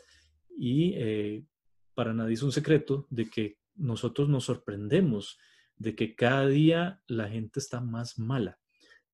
[0.56, 1.44] Y eh,
[1.96, 5.40] para nadie es un secreto de que nosotros nos sorprendemos
[5.76, 8.60] de que cada día la gente está más mala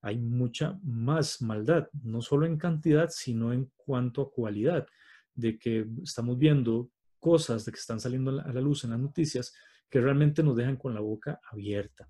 [0.04, 4.86] hay mucha más maldad, no solo en cantidad, sino en cuanto a cualidad,
[5.34, 9.54] de que estamos viendo cosas de que están saliendo a la luz en las noticias
[9.89, 12.10] que realmente nos dejan con la boca abierta,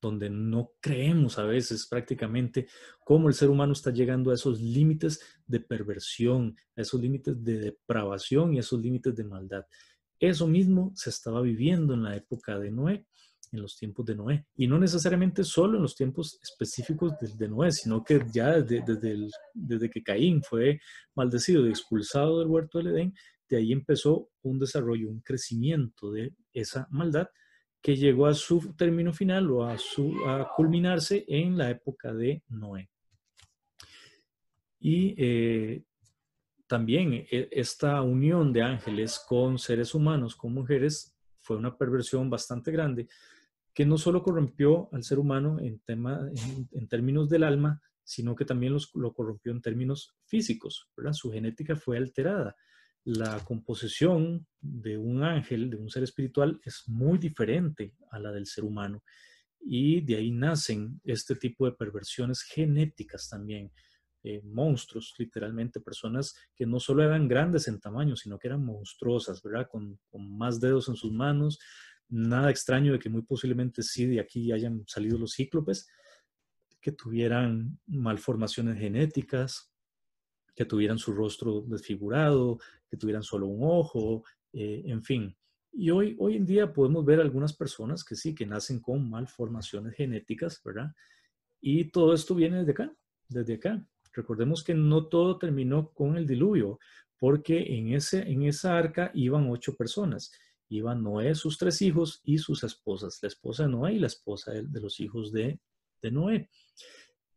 [0.00, 2.68] donde no creemos a veces prácticamente
[3.04, 7.58] cómo el ser humano está llegando a esos límites de perversión, a esos límites de
[7.58, 9.66] depravación y a esos límites de maldad.
[10.20, 13.06] Eso mismo se estaba viviendo en la época de Noé
[13.52, 14.46] en los tiempos de Noé.
[14.56, 19.90] Y no necesariamente solo en los tiempos específicos de, Noé, sino que ya desde, desde,
[19.90, 20.80] que Caín fue
[21.14, 23.14] maldecido y expulsado del huerto del Edén,
[23.48, 27.28] de ahí empezó un desarrollo, un crecimiento de esa maldad
[27.82, 32.42] que llegó a su término final o a, su, a culminarse en la época de
[32.48, 32.88] Noé.
[34.78, 35.82] Y eh,
[36.66, 42.70] también e, esta unión de ángeles con seres humanos, con mujeres, fue una perversión bastante
[42.70, 43.08] grande
[43.74, 46.20] que no solo corrompió al ser humano en, tema,
[46.72, 50.90] en, términos del alma, sino que también lo corrompió en términos físicos.
[50.96, 51.12] ¿verdad?
[51.12, 52.54] Su genética fue alterada.
[53.04, 58.46] La composición de un ángel, de un ser espiritual, es muy diferente a la del
[58.46, 59.02] ser humano.
[59.60, 63.72] Y de ahí nacen este tipo de perversiones genéticas también.
[64.24, 69.42] Eh, monstruos, literalmente, personas que no solo eran grandes en tamaño, sino que eran monstruosas,
[69.42, 69.68] ¿verdad?
[69.68, 71.58] Con, más dedos en sus manos.
[72.12, 75.88] Nada extraño de que muy posiblemente sí de aquí hayan salido los cíclopes,
[76.78, 79.72] que tuvieran malformaciones genéticas,
[80.54, 85.34] que tuvieran su rostro desfigurado, que tuvieran solo un ojo, eh, en fin.
[85.72, 89.94] Y hoy, hoy en día podemos ver algunas personas que sí, que nacen con malformaciones
[89.94, 90.92] genéticas, ¿verdad?
[91.62, 92.94] Y todo esto viene desde acá,
[93.26, 93.82] desde acá.
[94.12, 96.78] Recordemos que no todo terminó con el diluvio,
[97.16, 100.30] porque en, ese, en esa arca iban ocho personas.
[100.76, 104.52] Iban Noé, sus tres hijos y sus esposas, la esposa de Noé y la esposa
[104.52, 105.60] de, los hijos de,
[106.10, 106.48] Noé.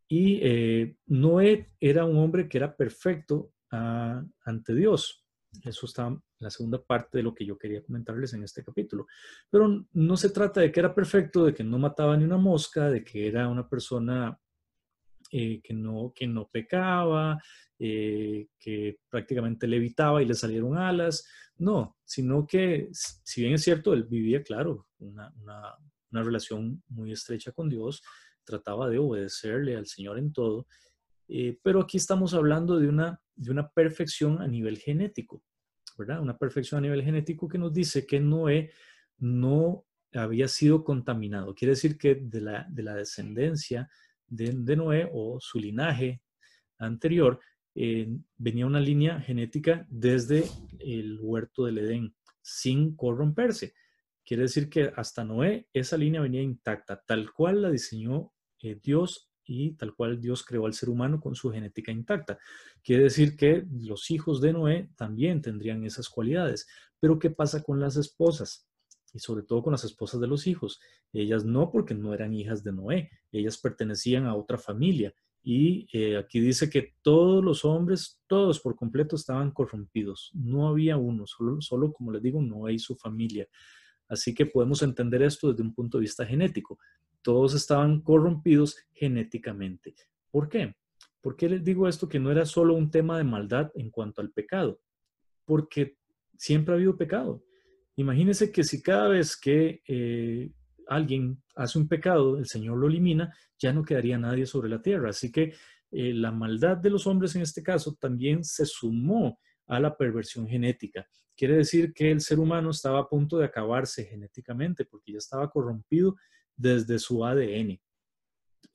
[0.08, 5.26] Y eh, Noé era un hombre que era perfecto ah, ante Dios.
[5.64, 9.08] Eso está en la segunda parte de lo que yo quería comentarles en este capítulo.
[9.50, 12.90] Pero no se trata de que era perfecto, de que no mataba ni una mosca,
[12.90, 14.38] de que era una persona
[15.38, 17.38] eh, que, no, que no pecaba,
[17.78, 21.28] eh, que prácticamente le evitaba y le salieron alas.
[21.58, 27.52] No, sino que, si bien es cierto, él vivía, claro, una, una, relación muy estrecha
[27.52, 28.02] con Dios,
[28.46, 30.68] trataba de obedecerle al Señor en todo,
[31.28, 35.44] eh, pero aquí estamos hablando de una, de una perfección a nivel genético,
[35.98, 36.22] ¿verdad?
[36.22, 38.72] Una perfección a nivel genético que nos dice que Noé
[39.18, 41.54] no había sido contaminado.
[41.54, 43.90] Quiere decir que de la, de la descendencia
[44.28, 46.22] de, Noé o su linaje
[46.78, 47.40] anterior,
[47.74, 48.08] eh,
[48.38, 50.46] venía una línea genética desde
[50.80, 53.74] el huerto del Edén, sin corromperse.
[54.26, 59.30] Quiere decir que hasta Noé esa línea venía intacta, tal cual la diseñó eh, Dios
[59.44, 62.40] y tal cual Dios creó al ser humano con su genética intacta.
[62.84, 66.68] Quiere decir que los hijos de Noé también tendrían esas cualidades.
[67.00, 68.68] Pero ¿qué pasa con las esposas?
[69.16, 70.82] Y sobre todo con las esposas de los hijos.
[71.14, 75.14] Ellas no porque no eran hijas de Noé, ellas pertenecían a otra familia.
[75.42, 80.32] Y eh, aquí dice que todos los hombres, todos por completo estaban corrompidos.
[80.34, 83.48] No había uno, solo, solo como les digo, Noé y su familia.
[84.10, 86.78] Así que podemos entender esto desde un punto de vista genético.
[87.22, 89.96] Todos estaban corrompidos genéticamente.
[90.30, 90.76] ¿Por qué?
[91.22, 94.22] ¿Por qué les digo esto que no era solo un tema de maldad en cuanto
[94.22, 94.82] al pecado?
[95.46, 95.96] Porque
[96.38, 97.42] siempre ha habido pecado.
[97.98, 100.52] Imagínense que si cada vez que eh,
[100.88, 105.10] alguien hace un pecado, el Señor lo elimina, ya no quedaría nadie sobre la tierra.
[105.10, 105.54] Así que
[105.92, 110.48] eh, la maldad de los hombres en este caso también se sumó a la perversión
[110.48, 111.08] genética.
[111.38, 115.50] Quiere decir que el ser humano estaba a punto de acabarse genéticamente porque ya estaba
[115.50, 116.16] corrompido
[116.56, 117.80] desde su ADN.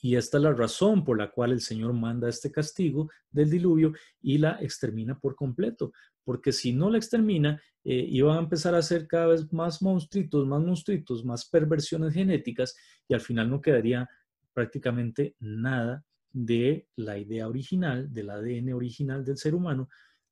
[0.02, 3.92] Y esta es la razón por la cual el Señor manda este castigo del diluvio
[4.22, 5.92] y la extermina por completo.
[6.24, 10.46] Porque si no la extermina, eh, iban a empezar a hacer cada vez más monstruitos,
[10.46, 12.76] más monstruitos, más perversiones genéticas
[13.08, 14.08] y al final no quedaría
[14.52, 19.88] prácticamente nada de la idea original, del ADN original del ser humano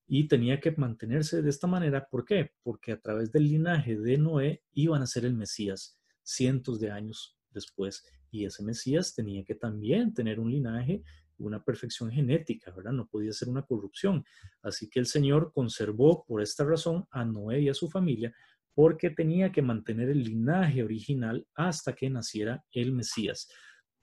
[0.06, 2.06] y tenía que mantenerse de esta manera.
[2.08, 2.52] ¿Por qué?
[2.62, 7.36] Porque a través del linaje de Noé iban a ser el Mesías cientos de años
[7.50, 11.02] después y ese Mesías tenía que también tener un linaje
[11.38, 12.92] una perfección genética, ¿verdad?
[12.92, 14.24] No podía ser una corrupción.
[14.62, 18.34] Así que el Señor conservó por esta razón a Noé y a su familia
[18.74, 23.48] porque tenía que mantener el linaje original hasta que naciera el Mesías.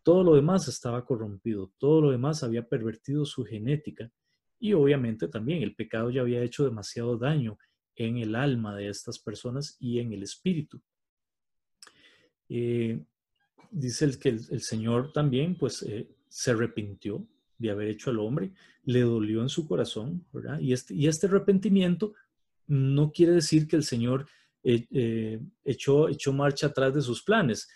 [0.03, 4.11] Todo lo demás estaba corrompido, todo lo demás había pervertido su genética
[4.59, 7.57] y obviamente también el pecado ya había hecho demasiado daño
[7.95, 10.81] en el alma de estas personas y en el espíritu.
[12.49, 13.01] Eh,
[13.71, 17.27] dice el que el, Señor también pues eh, se arrepintió
[17.57, 20.59] de haber hecho al hombre, le dolió en su corazón, ¿verdad?
[20.59, 22.13] Y este, y este arrepentimiento
[22.67, 24.27] no quiere decir que el Señor
[24.63, 27.69] eh, eh, echó, marcha atrás de sus planes,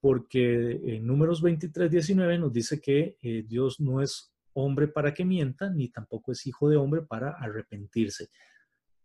[0.00, 5.24] porque en números 23, 19 nos dice que eh, Dios no es hombre para que
[5.24, 8.28] mienta, ni tampoco es hijo de hombre para arrepentirse.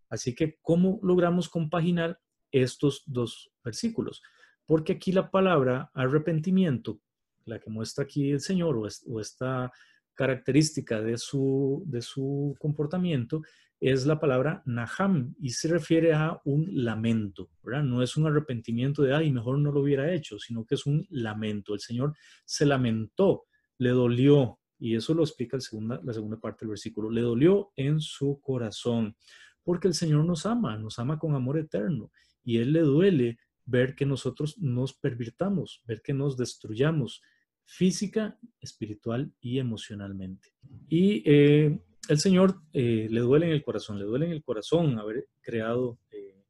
[0.10, 2.20] Así que, ¿cómo logramos compaginar
[2.52, 4.22] estos dos versículos?
[4.66, 7.00] Porque aquí la palabra arrepentimiento
[7.46, 9.72] la que muestra aquí el Señor o, esta
[10.14, 13.42] característica de su, de su comportamiento
[13.82, 17.84] es la palabra naham y se refiere a un lamento, ¿verdad?
[17.84, 21.08] No es un arrepentimiento de, ay, mejor no lo hubiera hecho, sino que es un
[21.10, 21.74] lamento.
[21.74, 22.16] El Señor
[22.46, 23.46] se lamentó,
[23.80, 27.10] le dolió, Y eso lo explica la segunda, la segunda parte del versículo.
[27.10, 29.16] Le dolió en su corazón,
[29.64, 32.12] porque el Señor nos ama, nos ama con amor eterno.
[32.44, 37.22] Y Él le duele ver que nosotros nos pervirtamos, ver que nos destruyamos
[37.72, 40.50] física, espiritual y emocionalmente.
[40.90, 45.00] Y eh, el Señor eh, le duele en el corazón, le duele en el corazón
[45.00, 46.44] haber creado, eh,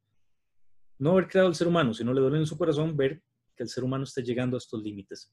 [0.98, 3.22] no haber creado al ser humano, sino le duele en su corazón ver
[3.54, 5.32] que el ser humano está llegando a estos límites.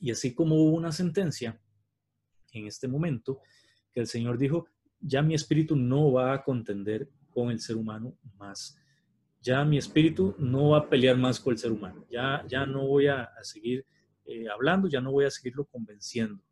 [0.00, 1.60] Y así como hubo una sentencia
[2.52, 3.40] en este momento,
[3.92, 4.68] que el Señor dijo,
[5.00, 8.78] ya mi espíritu no va a contender con el ser humano más.
[9.42, 12.06] Ya mi espíritu no va a pelear más con el ser humano.
[12.10, 13.84] Ya, ya no voy a, seguir
[14.26, 16.42] eh, hablando, ya no voy a seguirlo convenciendo.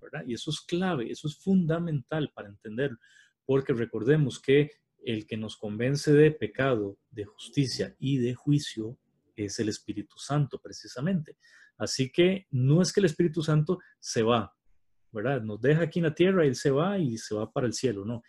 [0.00, 0.22] ¿verdad?
[0.26, 2.98] Y eso es clave, eso es fundamental para entenderlo.
[3.44, 4.70] Porque recordemos que
[5.04, 8.98] el que nos convence de pecado, de justicia y de juicio
[9.36, 11.36] es el Espíritu Santo, precisamente.
[11.78, 14.54] Así que no es que el Espíritu Santo se va,
[15.12, 15.42] ¿verdad?
[15.42, 18.04] Nos deja aquí en la tierra, Él se va y se va para el cielo,
[18.04, 18.22] no.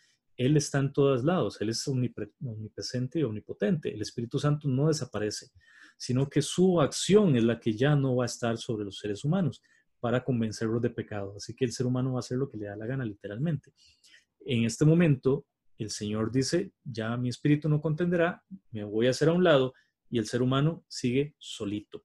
[0.46, 3.94] Él está en todos lados, Él es omnipresente y omnipotente.
[3.94, 5.52] El Espíritu Santo no desaparece,
[5.98, 9.24] sino que su acción es la que ya no va a estar sobre los seres
[9.24, 9.62] humanos
[10.00, 11.36] para convencerlos de pecado.
[11.38, 13.72] Así que el ser humano va a hacer lo que le da la gana, literalmente.
[14.40, 15.46] En este momento,
[15.78, 19.76] el Señor dice, ya mi espíritu no contenderá, me voy a hacer a un lado
[20.10, 22.04] y el ser humano sigue solito.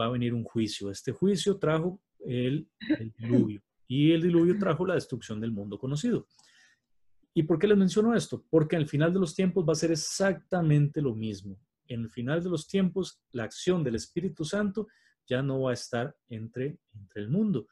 [0.00, 0.90] Va a venir un juicio.
[0.90, 2.66] Este juicio trajo el,
[3.18, 6.26] diluvio y el diluvio trajo la destrucción del mundo conocido.
[7.34, 8.44] ¿Y por qué les menciono esto?
[8.50, 11.58] Porque al final de los tiempos va a ser exactamente lo mismo.
[11.86, 14.88] En el final de los tiempos, la acción del Espíritu Santo
[15.26, 17.66] ya no va a estar entre, entre el mundo.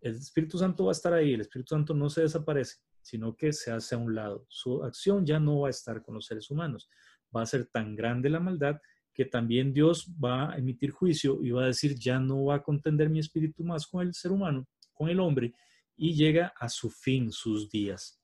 [0.00, 3.52] El Espíritu Santo va a estar ahí, el Espíritu Santo no se desaparece, sino que
[3.52, 4.46] se hace a un lado.
[4.48, 6.88] Su acción ya no va a estar con los seres humanos
[7.34, 8.80] va a ser tan grande la maldad
[9.12, 12.62] que también Dios va a emitir juicio y va a decir, ya no va a
[12.62, 15.54] contender mi espíritu más con el ser humano, con el hombre,
[15.96, 18.19] y llega a su fin sus días.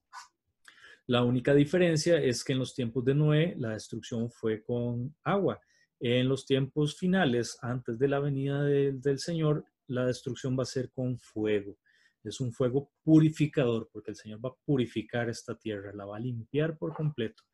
[1.06, 5.60] La única diferencia es que en los tiempos de Noé la destrucción fue con agua.
[6.00, 10.90] En los tiempos finales, antes de la venida del Señor, la destrucción va a ser
[10.90, 11.78] con fuego.
[12.24, 16.20] Es un fuego purificador, porque el Señor va a purificar esta tierra, la va a
[16.20, 17.44] limpiar por completo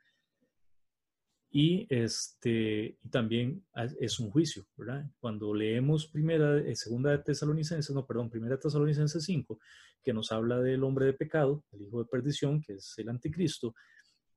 [1.55, 3.63] y este también
[4.01, 5.05] es un juicio, ¿verdad?
[5.21, 9.61] Cuando leemos primera, eh, segunda de Tesalonicenses, no, perdón, primera de Tesalonicenses 5,
[10.03, 13.75] que nos habla del hombre de pecado, el hijo de perdición, que es el anticristo,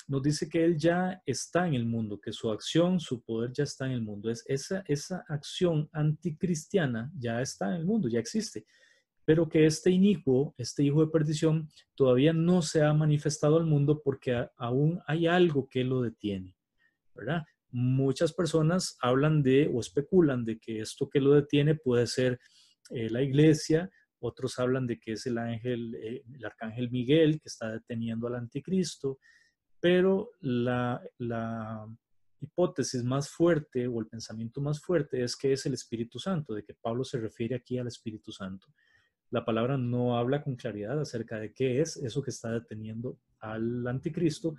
[0.08, 3.64] nos dice que él ya está en el mundo, que su acción, su poder ya
[3.64, 4.30] está en el mundo.
[4.30, 8.66] Es esa, esa acción anticristiana ya está en el mundo, ya existe,
[9.24, 14.02] pero que este inicuo, este hijo de perdición, todavía no se ha manifestado al mundo
[14.04, 16.54] porque aún hay algo que lo detiene.
[17.72, 22.40] Muchas personas hablan de o especulan de que esto que lo detiene puede ser
[22.92, 23.90] eh, la iglesia,
[24.20, 28.36] otros hablan de que es el ángel, eh, el arcángel Miguel que está deteniendo al
[28.36, 29.20] anticristo,
[29.80, 31.02] pero la
[32.46, 36.64] hipótesis más fuerte o el pensamiento más fuerte es que es el Espíritu Santo, de
[36.64, 38.68] que Pablo se refiere aquí al Espíritu Santo.
[39.32, 43.86] La palabra no habla con claridad acerca de qué es eso que está deteniendo al
[43.88, 44.56] anticristo,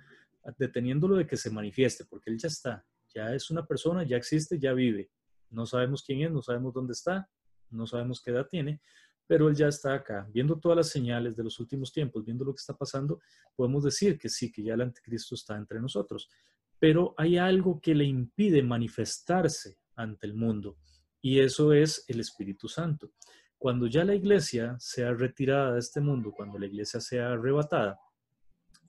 [0.57, 4.59] deteniéndolo de que se manifieste, porque él ya está, ya es una persona, ya existe,
[4.59, 5.09] ya vive.
[5.49, 7.29] No sabemos quién es, no sabemos dónde está,
[7.69, 8.81] no sabemos qué edad tiene,
[9.25, 10.27] pero él ya está acá.
[10.31, 13.19] Viendo todas las señales de los últimos tiempos, viendo lo que está pasando,
[13.55, 16.29] podemos decir que sí, que ya el anticristo está entre nosotros.
[16.79, 20.77] Pero hay algo que le impide manifestarse ante el mundo
[21.21, 23.11] y eso es el Espíritu Santo.
[23.57, 27.99] Cuando ya la iglesia sea retirada de este mundo, cuando la iglesia sea arrebatada,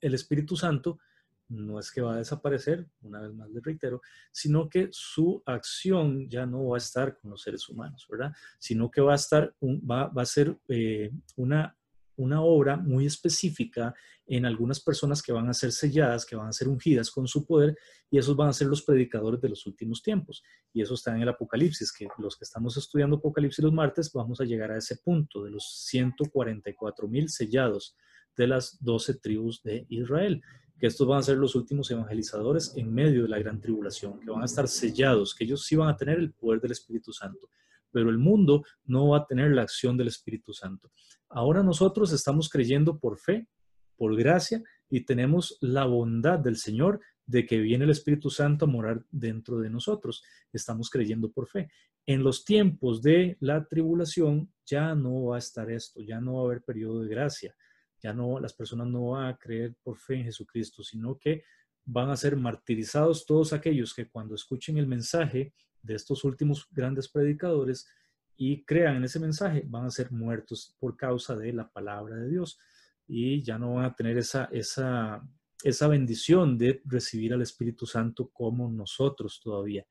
[0.01, 1.01] el Espíritu Santo
[1.49, 6.29] no es que va a desaparecer, una vez más le reitero, sino que su acción
[6.29, 8.33] ya no va a estar con los seres humanos, ¿verdad?
[8.59, 11.77] Sino que va a estar, va, a ser eh, una,
[12.17, 13.95] una obra muy específica
[14.27, 17.47] en algunas personas que van a ser selladas, que van a ser ungidas con su
[17.47, 17.75] poder,
[18.11, 20.43] y esos van a ser los predicadores de los últimos tiempos.
[20.75, 24.41] Y eso está en el Apocalipsis, que los que estamos estudiando Apocalipsis los martes, vamos
[24.41, 27.97] a llegar a ese punto de los 144 mil sellados
[28.37, 30.43] de las 12 tribus de Israel
[30.79, 34.31] que estos van a ser los últimos evangelizadores en medio de la gran tribulación, que
[34.31, 37.51] van a estar sellados, que ellos sí van a tener el poder del Espíritu Santo,
[37.91, 40.93] pero el mundo no va a tener la acción del Espíritu Santo.
[41.29, 43.49] Ahora nosotros estamos creyendo por fe,
[43.97, 48.69] por gracia, y tenemos la bondad del Señor de que viene el Espíritu Santo a
[48.69, 50.23] morar dentro de nosotros.
[50.53, 51.69] Estamos creyendo por fe.
[52.07, 56.41] En los tiempos de la tribulación ya no va a estar esto, ya no va
[56.43, 57.55] a haber periodo de gracia
[58.01, 61.45] ya no, las personas no van a creer por fe en Jesucristo, sino que
[61.85, 67.09] van a ser martirizados todos aquellos que cuando escuchen el mensaje de estos últimos grandes
[67.09, 67.89] predicadores
[68.37, 72.29] y crean en ese mensaje van a ser muertos por causa de la palabra de
[72.29, 72.59] Dios.
[73.07, 75.27] Y ya no van a tener esa, esa,
[75.65, 79.87] esa bendición de recibir al Espíritu Santo como nosotros todavía,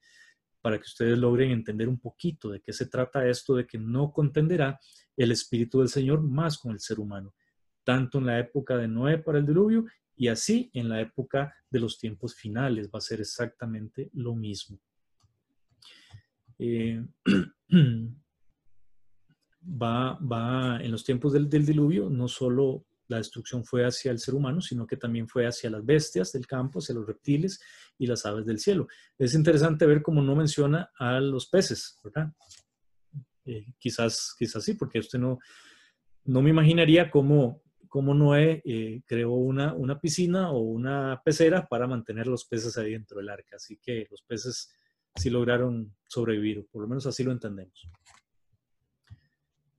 [0.62, 4.14] para que ustedes logren entender un poquito de qué se trata esto de que no
[4.14, 4.80] contenderá
[5.18, 7.34] el Espíritu del Señor más con el ser humano,
[7.88, 11.80] tanto en la época de Noé para el diluvio y así en la época de
[11.80, 14.78] los tiempos finales va a ser exactamente lo mismo.
[16.60, 17.02] Eh,
[19.82, 24.20] va, va en los tiempos del, del diluvio, no solo la destrucción fue hacia el
[24.20, 27.62] ser humano, sino que también fue hacia las bestias del campo, hacia los reptiles
[27.98, 28.90] y las aves del cielo.
[29.18, 32.34] Es interesante ver cómo no menciona a los peces, ¿verdad?
[33.46, 35.40] Eh, quizás, quizás sí, porque usted no,
[36.26, 37.64] no me imaginaría cómo,
[37.98, 42.92] cómo Noé eh, creó una, una piscina o una pecera para mantener los peces ahí
[42.92, 43.56] dentro del arca.
[43.56, 44.72] Así que los peces
[45.16, 47.90] sí lograron sobrevivir, por lo menos así lo entendemos.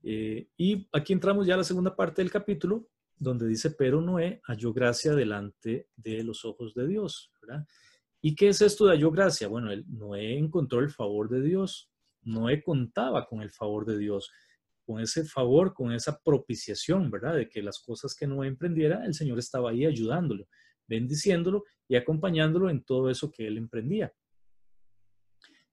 [0.02, 4.40] Eh, y aquí entramos ya a la segunda parte del capítulo, donde dice, pero Noé
[4.46, 7.64] halló gracia delante de los ojos de Dios, ¿verdad?
[8.20, 9.46] ¿Y qué es esto de halló gracia?
[9.46, 11.88] Bueno, Noé encontró el favor de Dios.
[12.22, 14.28] Noé contaba con el favor de Dios,
[14.88, 17.34] con ese favor, con esa propiciación, ¿verdad?
[17.34, 20.48] De que las cosas que Noé emprendiera, el Señor estaba ahí ayudándolo,
[20.86, 24.10] bendiciéndolo y acompañándolo en todo eso que él emprendía.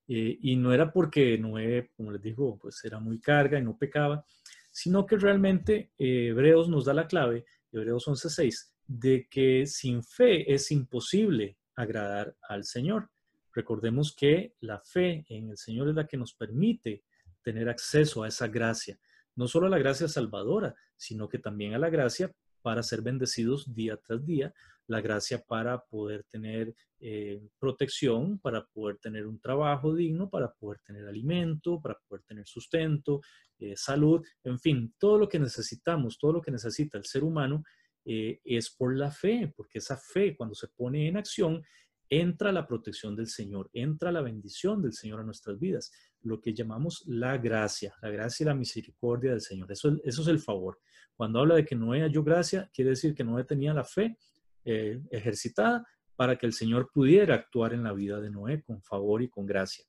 [0.10, 3.78] Eh, y no era porque Noé, como les digo, pues era muy carga y no
[3.78, 4.26] pecaba,
[4.70, 10.54] sino que realmente eh, Hebreos nos da la clave, Hebreos 11.6, de que sin fe
[10.54, 13.10] es imposible agradar al Señor.
[13.54, 17.06] Recordemos que la fe en el Señor es la que nos permite
[17.42, 19.00] tener acceso a esa gracia,
[19.36, 22.32] no solo a la gracia salvadora, sino que también a la gracia
[22.62, 24.54] para ser bendecidos día tras día,
[24.88, 30.80] la gracia para poder tener eh, protección, para poder tener un trabajo digno, para poder
[30.80, 33.22] tener alimento, para poder tener sustento,
[33.60, 37.64] eh, salud, en fin, todo lo que necesitamos, todo lo que necesita el ser humano
[38.04, 41.64] eh, es por la fe, porque esa fe cuando se pone en acción,
[42.10, 45.92] entra la protección del Señor, entra la bendición del Señor a nuestras vidas,
[46.26, 49.72] lo que llamamos la gracia, la gracia y la misericordia del Señor.
[49.72, 50.80] Eso, es el favor.
[51.16, 54.18] Cuando habla de que Noé halló gracia, quiere decir que Noé tenía la fe
[54.66, 59.22] eh, ejercitada para que el Señor pudiera actuar en la vida de Noé con favor
[59.22, 59.86] y con gracia.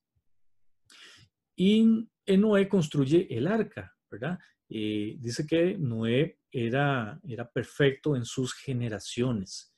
[1.56, 4.38] Y en Noé construye el arca, ¿verdad?
[4.68, 9.74] Dice que Noé era, era perfecto en sus generaciones.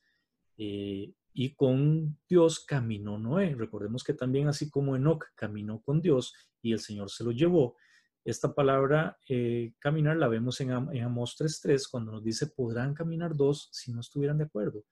[0.56, 3.54] Eh, y con Dios caminó Noé.
[3.54, 7.76] Recordemos que también así como Enoch caminó con Dios y el Señor se lo llevó,
[8.24, 13.36] esta palabra eh, caminar la vemos en, en Amós 3.3 cuando nos dice podrán caminar
[13.36, 14.84] dos si no estuvieran de acuerdo.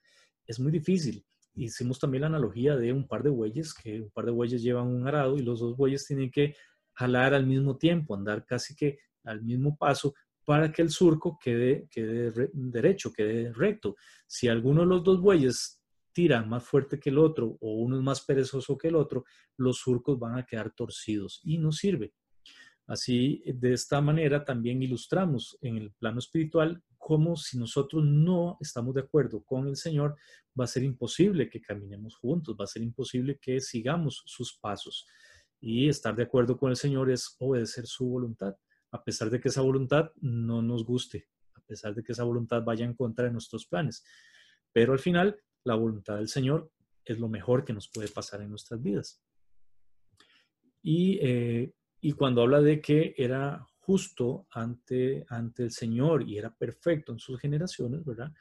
[0.46, 1.26] Es muy difícil.
[1.54, 4.86] Hicimos también la analogía de un par de bueyes, que un par de bueyes llevan
[4.86, 6.54] un arado y los dos bueyes tienen que
[6.92, 11.88] jalar al mismo tiempo, andar casi que al mismo paso para que el surco quede,
[11.90, 13.96] quede derecho, quede recto.
[14.28, 15.82] Si alguno de los dos bueyes
[16.16, 19.26] tira más fuerte que el otro o uno es más perezoso que el otro,
[19.58, 22.14] los surcos van a quedar torcidos y no sirve.
[22.86, 28.94] Así, de esta manera también ilustramos en el plano espiritual cómo si nosotros no estamos
[28.94, 30.16] de acuerdo con el Señor,
[30.58, 35.06] va a ser imposible que caminemos juntos, va a ser imposible que sigamos sus pasos.
[35.60, 38.56] Y estar de acuerdo con el Señor es obedecer su voluntad,
[38.90, 42.64] a pesar de que esa voluntad no nos guste, a pesar de que esa voluntad
[42.64, 44.02] vaya en contra de nuestros planes.
[44.72, 46.70] Pero al final, la voluntad del Señor
[47.04, 49.22] es lo mejor que nos puede pasar en nuestras vidas.
[50.82, 56.54] Y, eh, y cuando habla de que era justo ante, ante el Señor y era
[56.54, 58.32] perfecto en sus generaciones, ¿verdad?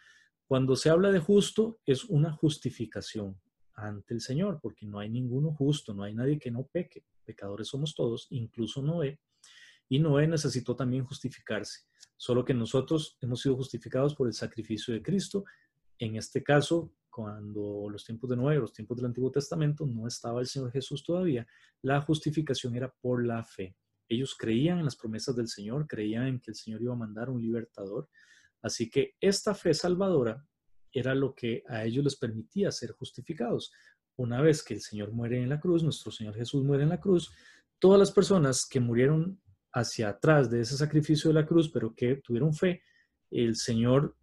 [0.48, 3.40] Cuando se habla de justo es una justificación,
[3.76, 7.04] ante el Señor, porque no hay ninguno justo, no hay nadie que no peque.
[7.24, 9.20] Pecadores somos todos, incluso Noé.
[9.90, 11.82] Y Noé necesitó también justificarse,
[12.18, 15.44] solo que nosotros hemos sido justificados por el sacrificio de Cristo.
[16.00, 20.42] En este caso, cuando los tiempos de Noé, los tiempos del Antiguo Testamento, no estaba
[20.42, 21.48] el Señor Jesús todavía,
[21.82, 23.74] la justificación era por la fe.
[24.10, 27.30] Ellos creían en las promesas del Señor, creían en que el Señor iba a mandar
[27.30, 28.10] un libertador.
[28.62, 30.46] Así que esta fe salvadora
[30.92, 33.72] era lo que a ellos les permitía ser justificados.
[34.18, 37.00] Una vez que el Señor muere en la cruz, nuestro Señor Jesús muere en la
[37.00, 37.32] cruz,
[37.80, 39.40] todas las personas que murieron
[39.72, 42.82] hacia atrás de ese sacrificio de la cruz, pero que tuvieron fe,
[43.32, 44.18] el Señor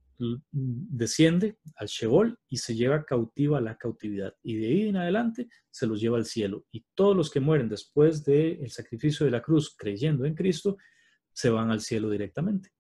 [0.50, 4.34] desciende al Sheol y se lleva cautiva a la cautividad.
[4.42, 6.66] Y de ahí en adelante se los lleva al cielo.
[6.70, 10.76] Y todos los que mueren después del sacrificio de la cruz creyendo en Cristo,
[11.32, 12.72] se van al cielo directamente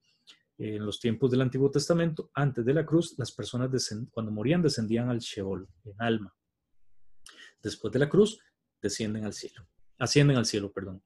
[0.64, 3.70] en los tiempos del Antiguo Testamento, antes de la cruz, las personas
[4.10, 6.34] cuando morían descendían al Sheol, en alma.
[7.60, 8.38] Después de la cruz,
[8.80, 9.66] descienden al cielo,
[9.98, 11.02] ascienden al cielo, perdón.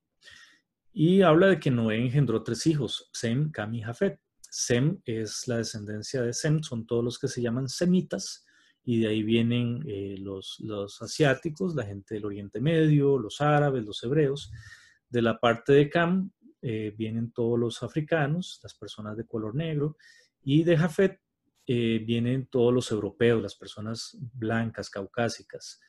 [0.92, 4.20] Y habla de que Noé engendró tres hijos, Sem, Cam y Jafet.
[4.58, 8.46] Sem es la descendencia de Sem, son todos los que se llaman semitas,
[8.84, 13.84] y de ahí vienen eh, los, los asiáticos, la gente del Oriente Medio, los árabes,
[13.84, 14.50] los hebreos.
[15.10, 16.30] De la parte de Cam
[16.62, 19.98] eh, vienen todos los africanos, las personas de color negro,
[20.42, 21.20] y de Jafet
[21.66, 25.80] eh, vienen todos los europeos, las personas blancas, caucásicas.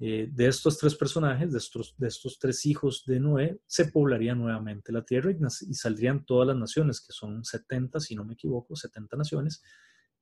[0.00, 4.34] Eh, de estos tres personajes, de estos, de estos tres hijos de Noé, se poblaría
[4.34, 8.76] nuevamente la tierra y, saldrían todas las naciones, que son 70, si no me equivoco,
[8.76, 9.62] 70 naciones,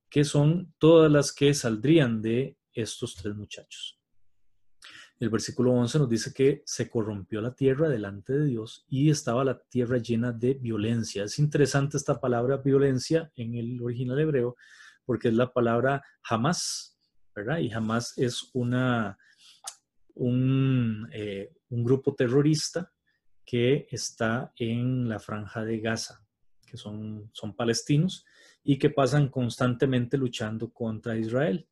[0.09, 4.01] que son todas las que saldrían de estos tres muchachos.
[5.19, 9.45] El versículo 11 nos dice que se corrompió la tierra delante de Dios y estaba
[9.45, 11.25] la tierra llena de violencia.
[11.25, 14.57] Es interesante esta palabra violencia en el original hebreo
[15.07, 16.99] porque es la palabra jamás,
[17.35, 17.59] ¿verdad?
[17.59, 19.17] Y jamás es una,
[20.17, 22.91] eh, un, grupo terrorista
[23.45, 26.27] que está en la franja de Gaza,
[26.67, 28.25] que son, son palestinos
[28.65, 31.69] y que pasan constantemente luchando contra Israel.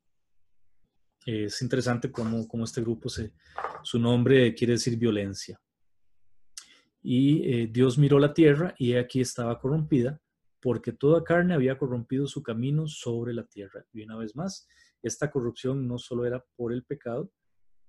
[1.25, 3.33] Es interesante cómo, este grupo, se,
[3.81, 5.59] su nombre quiere decir violencia.
[7.01, 10.21] Y eh, Dios miró la tierra y aquí estaba corrompida,
[10.61, 13.85] porque toda carne había corrompido su camino sobre la tierra.
[13.91, 14.67] Y una vez más,
[15.01, 17.31] esta corrupción no solo era por el pecado,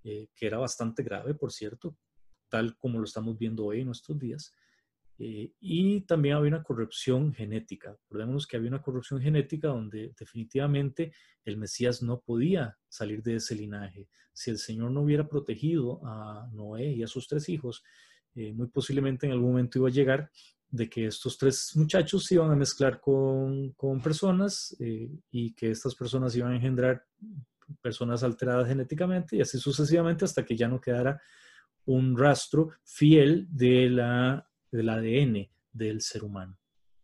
[0.09, 1.96] eh, que era bastante grave, por cierto,
[2.48, 4.54] tal como lo estamos viendo hoy en nuestros días.
[5.18, 7.98] Eh, y también había una corrupción genética.
[8.02, 11.12] Recordemos que había una corrupción genética donde definitivamente
[11.44, 14.09] el Mesías no podía salir de ese linaje.
[14.32, 17.82] Si el Señor no hubiera protegido a Noé y a sus tres hijos,
[18.36, 20.30] eh, muy posiblemente en algún momento iba a llegar
[20.70, 25.96] de que estos tres muchachos se iban a mezclar con, con personas y que estas
[25.96, 27.04] personas iban a engendrar
[27.81, 31.21] personas alteradas genéticamente y así sucesivamente hasta que ya no quedara
[31.85, 36.59] un rastro fiel de la, del ADN del ser humano,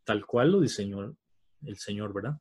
[0.05, 1.17] tal cual lo diseñó
[1.65, 2.41] el Señor, ¿verdad?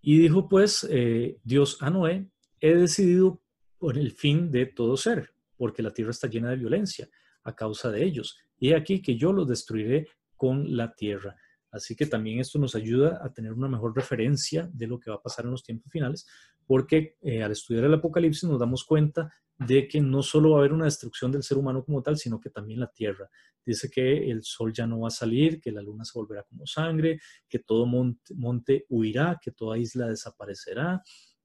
[0.00, 2.28] Y dijo pues eh, Dios a Noé,
[2.60, 3.40] he decidido
[3.78, 7.08] por el fin de todo ser, porque la tierra está llena de violencia
[7.44, 8.38] a causa de ellos.
[8.58, 11.36] Y aquí que yo los destruiré con la tierra.
[11.76, 15.16] Así que también esto nos ayuda a tener una mejor referencia de lo que va
[15.16, 16.26] a pasar en los tiempos finales,
[16.66, 20.58] porque eh, al estudiar el Apocalipsis nos damos cuenta de que no solo va a
[20.60, 23.30] haber una destrucción del ser humano como tal, sino que también la tierra.
[23.64, 26.66] Dice que el sol ya no va a salir, que la luna se volverá como
[26.66, 31.02] sangre, que todo monte, huirá, que toda isla desaparecerá,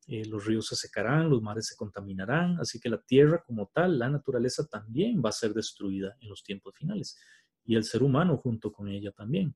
[0.08, 3.98] eh, los ríos se secarán, los mares se contaminarán, así que la tierra como tal,
[3.98, 7.18] la naturaleza también va a ser destruida en los tiempos finales
[7.66, 9.56] y el ser humano junto con ella también.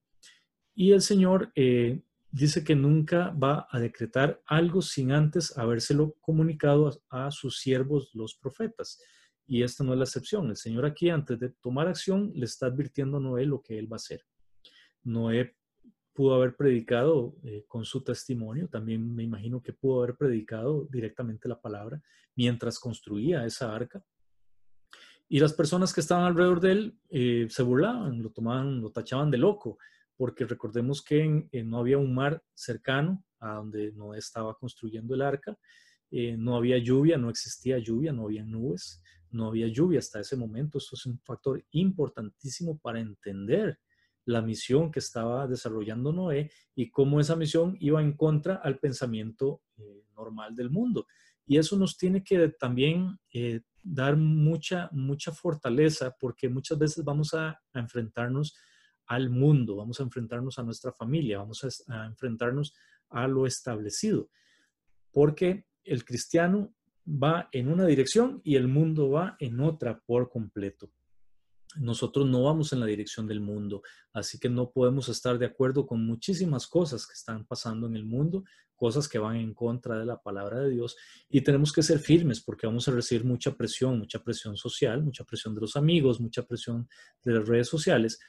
[0.76, 7.02] Y el Señor eh, dice que nunca va a decretar algo sin antes habérselo comunicado
[7.10, 9.02] a, sus siervos, los profetas.
[9.48, 10.50] Y esta no es la excepción.
[10.50, 13.90] El Señor aquí, antes de tomar acción, le está advirtiendo a Noé lo que él
[13.90, 14.26] va a hacer.
[15.04, 15.56] Noé
[16.14, 21.50] pudo haber predicado eh, con su testimonio, también me imagino que pudo haber predicado directamente
[21.50, 22.02] la palabra
[22.36, 24.04] mientras construía esa arca.
[25.28, 29.32] Y las personas que estaban alrededor de él eh, se burlaban, lo tomaban, lo tachaban
[29.32, 29.78] de loco
[30.18, 35.58] porque recordemos que no había un mar cercano a donde no estaba construyendo el arca,
[36.12, 39.02] eh, no había lluvia, no existía lluvia, no había nubes,
[39.32, 40.78] no había lluvia hasta ese momento.
[40.78, 43.80] Esto es un factor importantísimo para entender
[44.26, 49.62] la misión que estaba desarrollando Noé y cómo esa misión iba en contra al pensamiento
[49.78, 51.06] eh, normal del mundo.
[51.46, 57.34] Y eso nos tiene que también eh, dar mucha, mucha fortaleza porque muchas veces vamos
[57.34, 58.56] a, a enfrentarnos
[59.08, 62.74] al mundo, vamos a enfrentarnos a nuestra familia, vamos a, enfrentarnos
[63.10, 64.30] a lo establecido,
[65.12, 66.74] porque el cristiano
[67.08, 70.92] va en una dirección y el mundo va en otra por completo.
[71.78, 73.84] Nosotros no vamos en la dirección del mundo,
[74.14, 78.06] así que no podemos estar de acuerdo con muchísimas cosas que están pasando en el
[78.06, 78.44] mundo,
[78.76, 80.96] cosas que van en contra de la palabra de Dios
[81.30, 85.24] y tenemos que ser firmes porque vamos a recibir mucha presión, mucha presión social, mucha
[85.24, 86.88] presión de los amigos, mucha presión
[87.24, 88.20] de las redes sociales,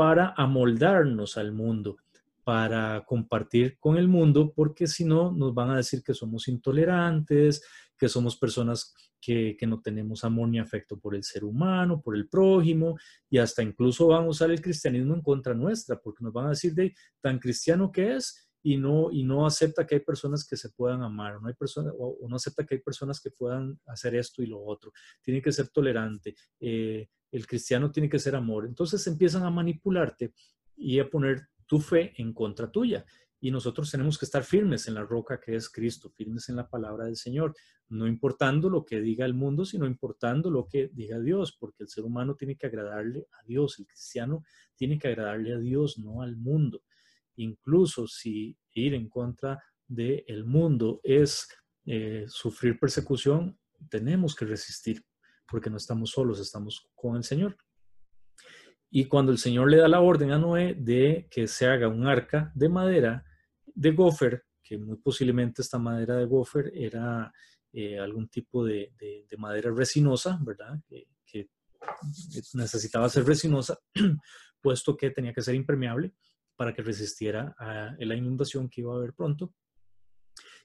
[0.00, 1.98] para amoldarnos al mundo,
[2.42, 7.62] para compartir con el mundo, porque si no nos van a decir que somos intolerantes,
[7.98, 12.30] que somos personas que, no tenemos amor ni afecto por el ser humano, por el
[12.30, 12.98] prójimo,
[13.28, 16.50] y hasta incluso van a usar el cristianismo en contra nuestra, porque nos van a
[16.56, 20.56] decir de tan cristiano que es y no, y no acepta que hay personas que
[20.56, 24.14] se puedan amar, no hay personas, o, no acepta que hay personas que puedan hacer
[24.14, 24.92] esto y lo otro.
[25.22, 26.34] Tiene que ser tolerante.
[26.58, 28.66] Eh, el cristiano tiene que ser amor.
[28.66, 30.34] Entonces empiezan a manipularte
[30.76, 33.04] y a poner tu fe en contra tuya.
[33.42, 36.68] y nosotros tenemos que estar firmes en la roca que es Cristo, firmes en la
[36.68, 37.54] palabra del Señor,
[37.88, 41.88] no importando lo que diga el mundo, sino importando lo que diga Dios, porque el
[41.88, 44.44] ser humano tiene que agradarle a Dios, el cristiano
[44.76, 46.82] tiene que agradarle a Dios, no al mundo.
[47.40, 51.48] Incluso si ir en contra del mundo es
[51.86, 55.02] eh, sufrir persecución, tenemos que resistir,
[55.48, 57.56] porque no estamos solos, estamos con el Señor.
[58.90, 62.06] Y cuando el Señor le da la orden a Noé de que se haga un
[62.06, 63.24] arca de madera
[63.66, 67.32] de gofer, que muy posiblemente esta madera de gofer era
[67.72, 68.92] eh, algún tipo de,
[69.38, 70.78] madera resinosa, ¿verdad?
[70.86, 71.06] Que,
[72.52, 73.78] necesitaba ser resinosa,
[74.60, 76.12] puesto que tenía que ser impermeable
[76.60, 79.54] para que resistiera a la inundación que iba a haber pronto.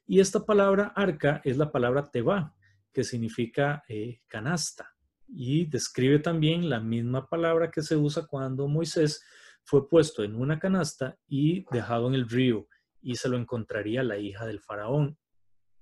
[0.06, 2.54] Y esta palabra arca es la palabra teba,
[2.92, 4.94] que significa eh, canasta
[5.26, 9.24] y describe también la misma palabra que se usa cuando Moisés
[9.64, 12.68] fue puesto en una canasta y dejado en el río
[13.02, 15.18] y se lo encontraría la hija del faraón.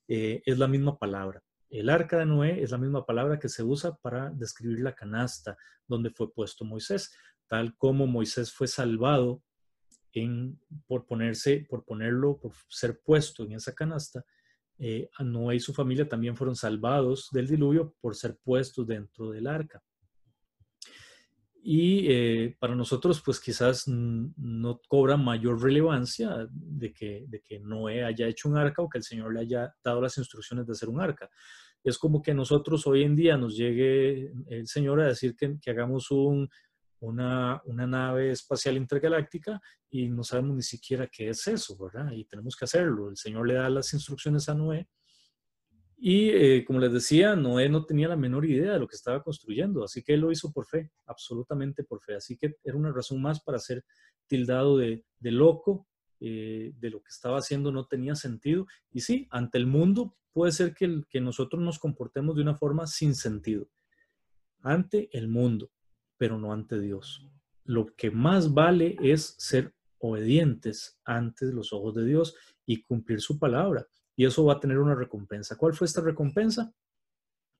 [0.08, 1.42] Eh, es la misma palabra.
[1.70, 5.56] El arca de Noé es la misma palabra que se usa para describir la canasta
[5.86, 7.14] donde fue puesto Moisés,
[7.52, 9.42] tal como Moisés fue salvado
[10.14, 14.24] en, por ponerse, por ponerlo, por ser puesto en esa canasta,
[14.78, 19.46] eh, Noé y su familia también fueron salvados del diluvio por ser puestos dentro del
[19.46, 19.82] arca.
[21.62, 28.02] Y eh, para nosotros, pues quizás no cobra mayor relevancia de que, de que Noé
[28.02, 30.88] haya hecho un arca o que el Señor le haya dado las instrucciones de hacer
[30.88, 31.28] un arca.
[31.84, 35.70] Es como que nosotros hoy en día nos llegue el Señor a decir que, que
[35.70, 36.48] hagamos un,
[37.06, 42.12] una, nave espacial intergaláctica y no sabemos ni siquiera qué es eso, ¿verdad?
[42.12, 43.08] Y tenemos que hacerlo.
[43.08, 44.88] El Señor le da las instrucciones a Noé.
[45.96, 49.22] Y eh, como les decía, Noé no tenía la menor idea de lo que estaba
[49.22, 52.14] construyendo, así que él lo hizo por fe, absolutamente por fe.
[52.14, 53.84] Así que era una razón más para ser
[54.26, 55.88] tildado de, loco,
[56.20, 58.66] eh, de lo que estaba haciendo no tenía sentido.
[58.90, 62.86] Y sí, ante el mundo puede ser que, que nosotros nos comportemos de una forma
[62.86, 63.68] sin sentido.
[64.60, 65.70] Ante el mundo
[66.22, 67.28] pero no ante Dios.
[67.64, 73.40] Lo que más vale es ser obedientes ante los ojos de Dios y cumplir su
[73.40, 73.88] palabra.
[74.14, 75.56] Y eso va a tener una recompensa.
[75.56, 76.72] ¿Cuál fue esta recompensa?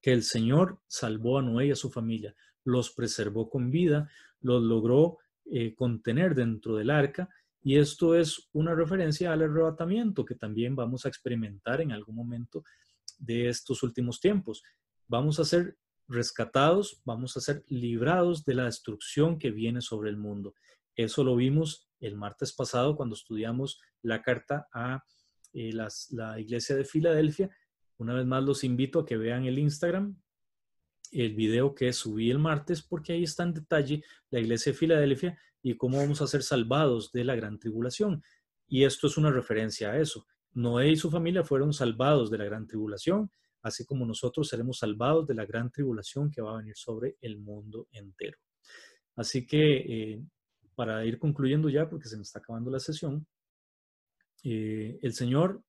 [0.01, 4.09] Que el Señor salvó a Noé y a su familia, los preservó con vida,
[4.41, 7.29] los logró eh, contener dentro del arca.
[7.65, 12.63] Y esto es una referencia al arrebatamiento que también vamos a experimentar en algún momento
[13.19, 14.63] de estos últimos tiempos.
[15.09, 15.77] Vamos a ser
[16.13, 20.55] rescatados, vamos a ser librados de la destrucción que viene sobre el mundo.
[20.95, 25.05] Eso lo vimos el martes pasado cuando estudiamos la carta a
[25.53, 27.51] eh, la iglesia de Filadelfia.
[27.99, 30.17] Una vez más los invito a que vean el Instagram,
[31.13, 35.39] el video que subí el martes, porque ahí está en detalle la iglesia de Filadelfia
[35.63, 38.23] y cómo vamos a ser salvados de la gran tribulación.
[38.67, 40.27] Y esto es una referencia a eso.
[40.55, 43.31] Noé y su familia fueron salvados de la gran tribulación
[43.63, 47.39] así como nosotros seremos salvados de la gran tribulación que va a venir sobre el
[47.39, 48.39] mundo entero.
[49.17, 50.23] Así que eh,
[50.75, 53.27] para ir concluyendo ya, porque se me está acabando la sesión,
[54.43, 55.63] eh, el Señor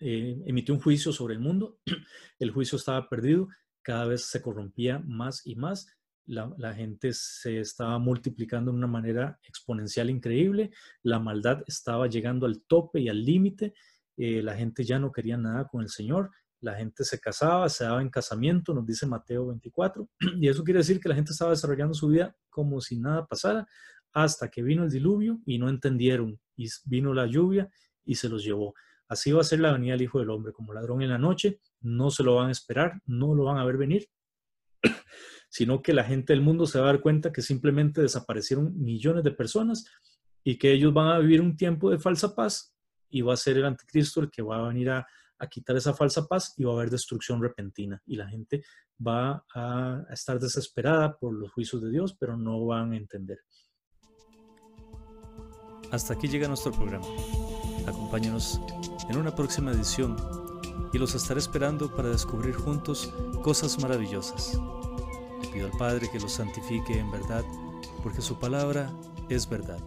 [0.00, 1.78] eh, emitió un juicio sobre el mundo,
[2.38, 3.48] el juicio estaba perdido,
[3.82, 5.86] cada vez se corrompía más y más,
[6.26, 10.70] la, la, gente se estaba multiplicando de una manera exponencial increíble,
[11.02, 13.72] la maldad estaba llegando al tope y al límite,
[14.16, 18.02] la gente ya no quería nada con el Señor, la gente se casaba, se daba
[18.02, 20.08] en casamiento, nos dice Mateo 24,
[20.40, 23.66] y eso quiere decir que la gente estaba desarrollando su vida como si nada pasara,
[24.12, 27.70] hasta que vino el diluvio y no entendieron, y vino la lluvia
[28.04, 28.74] y se los llevó.
[29.06, 31.60] Así va a ser la venida del Hijo del Hombre, como ladrón en la noche,
[31.80, 34.08] no se lo van a esperar, no lo van a ver venir,
[35.48, 39.24] sino que la gente del mundo se va a dar cuenta que simplemente desaparecieron millones
[39.24, 39.86] de personas
[40.42, 42.74] y que ellos van a vivir un tiempo de falsa paz
[43.08, 45.06] y va a ser el anticristo el que va a venir a,
[45.38, 48.62] a quitar esa falsa paz y va a haber destrucción repentina y la gente
[49.06, 53.38] va a estar desesperada por los juicios de Dios, pero no van a entender.
[55.90, 57.06] Hasta aquí llega nuestro programa.
[57.86, 58.60] Acompáñanos
[59.08, 60.16] en una próxima edición
[60.92, 63.12] y los estaré esperando para descubrir juntos
[63.42, 64.60] cosas maravillosas.
[65.42, 67.44] Le pido al Padre que los santifique en verdad,
[68.02, 68.90] porque su palabra
[69.28, 69.80] es verdad.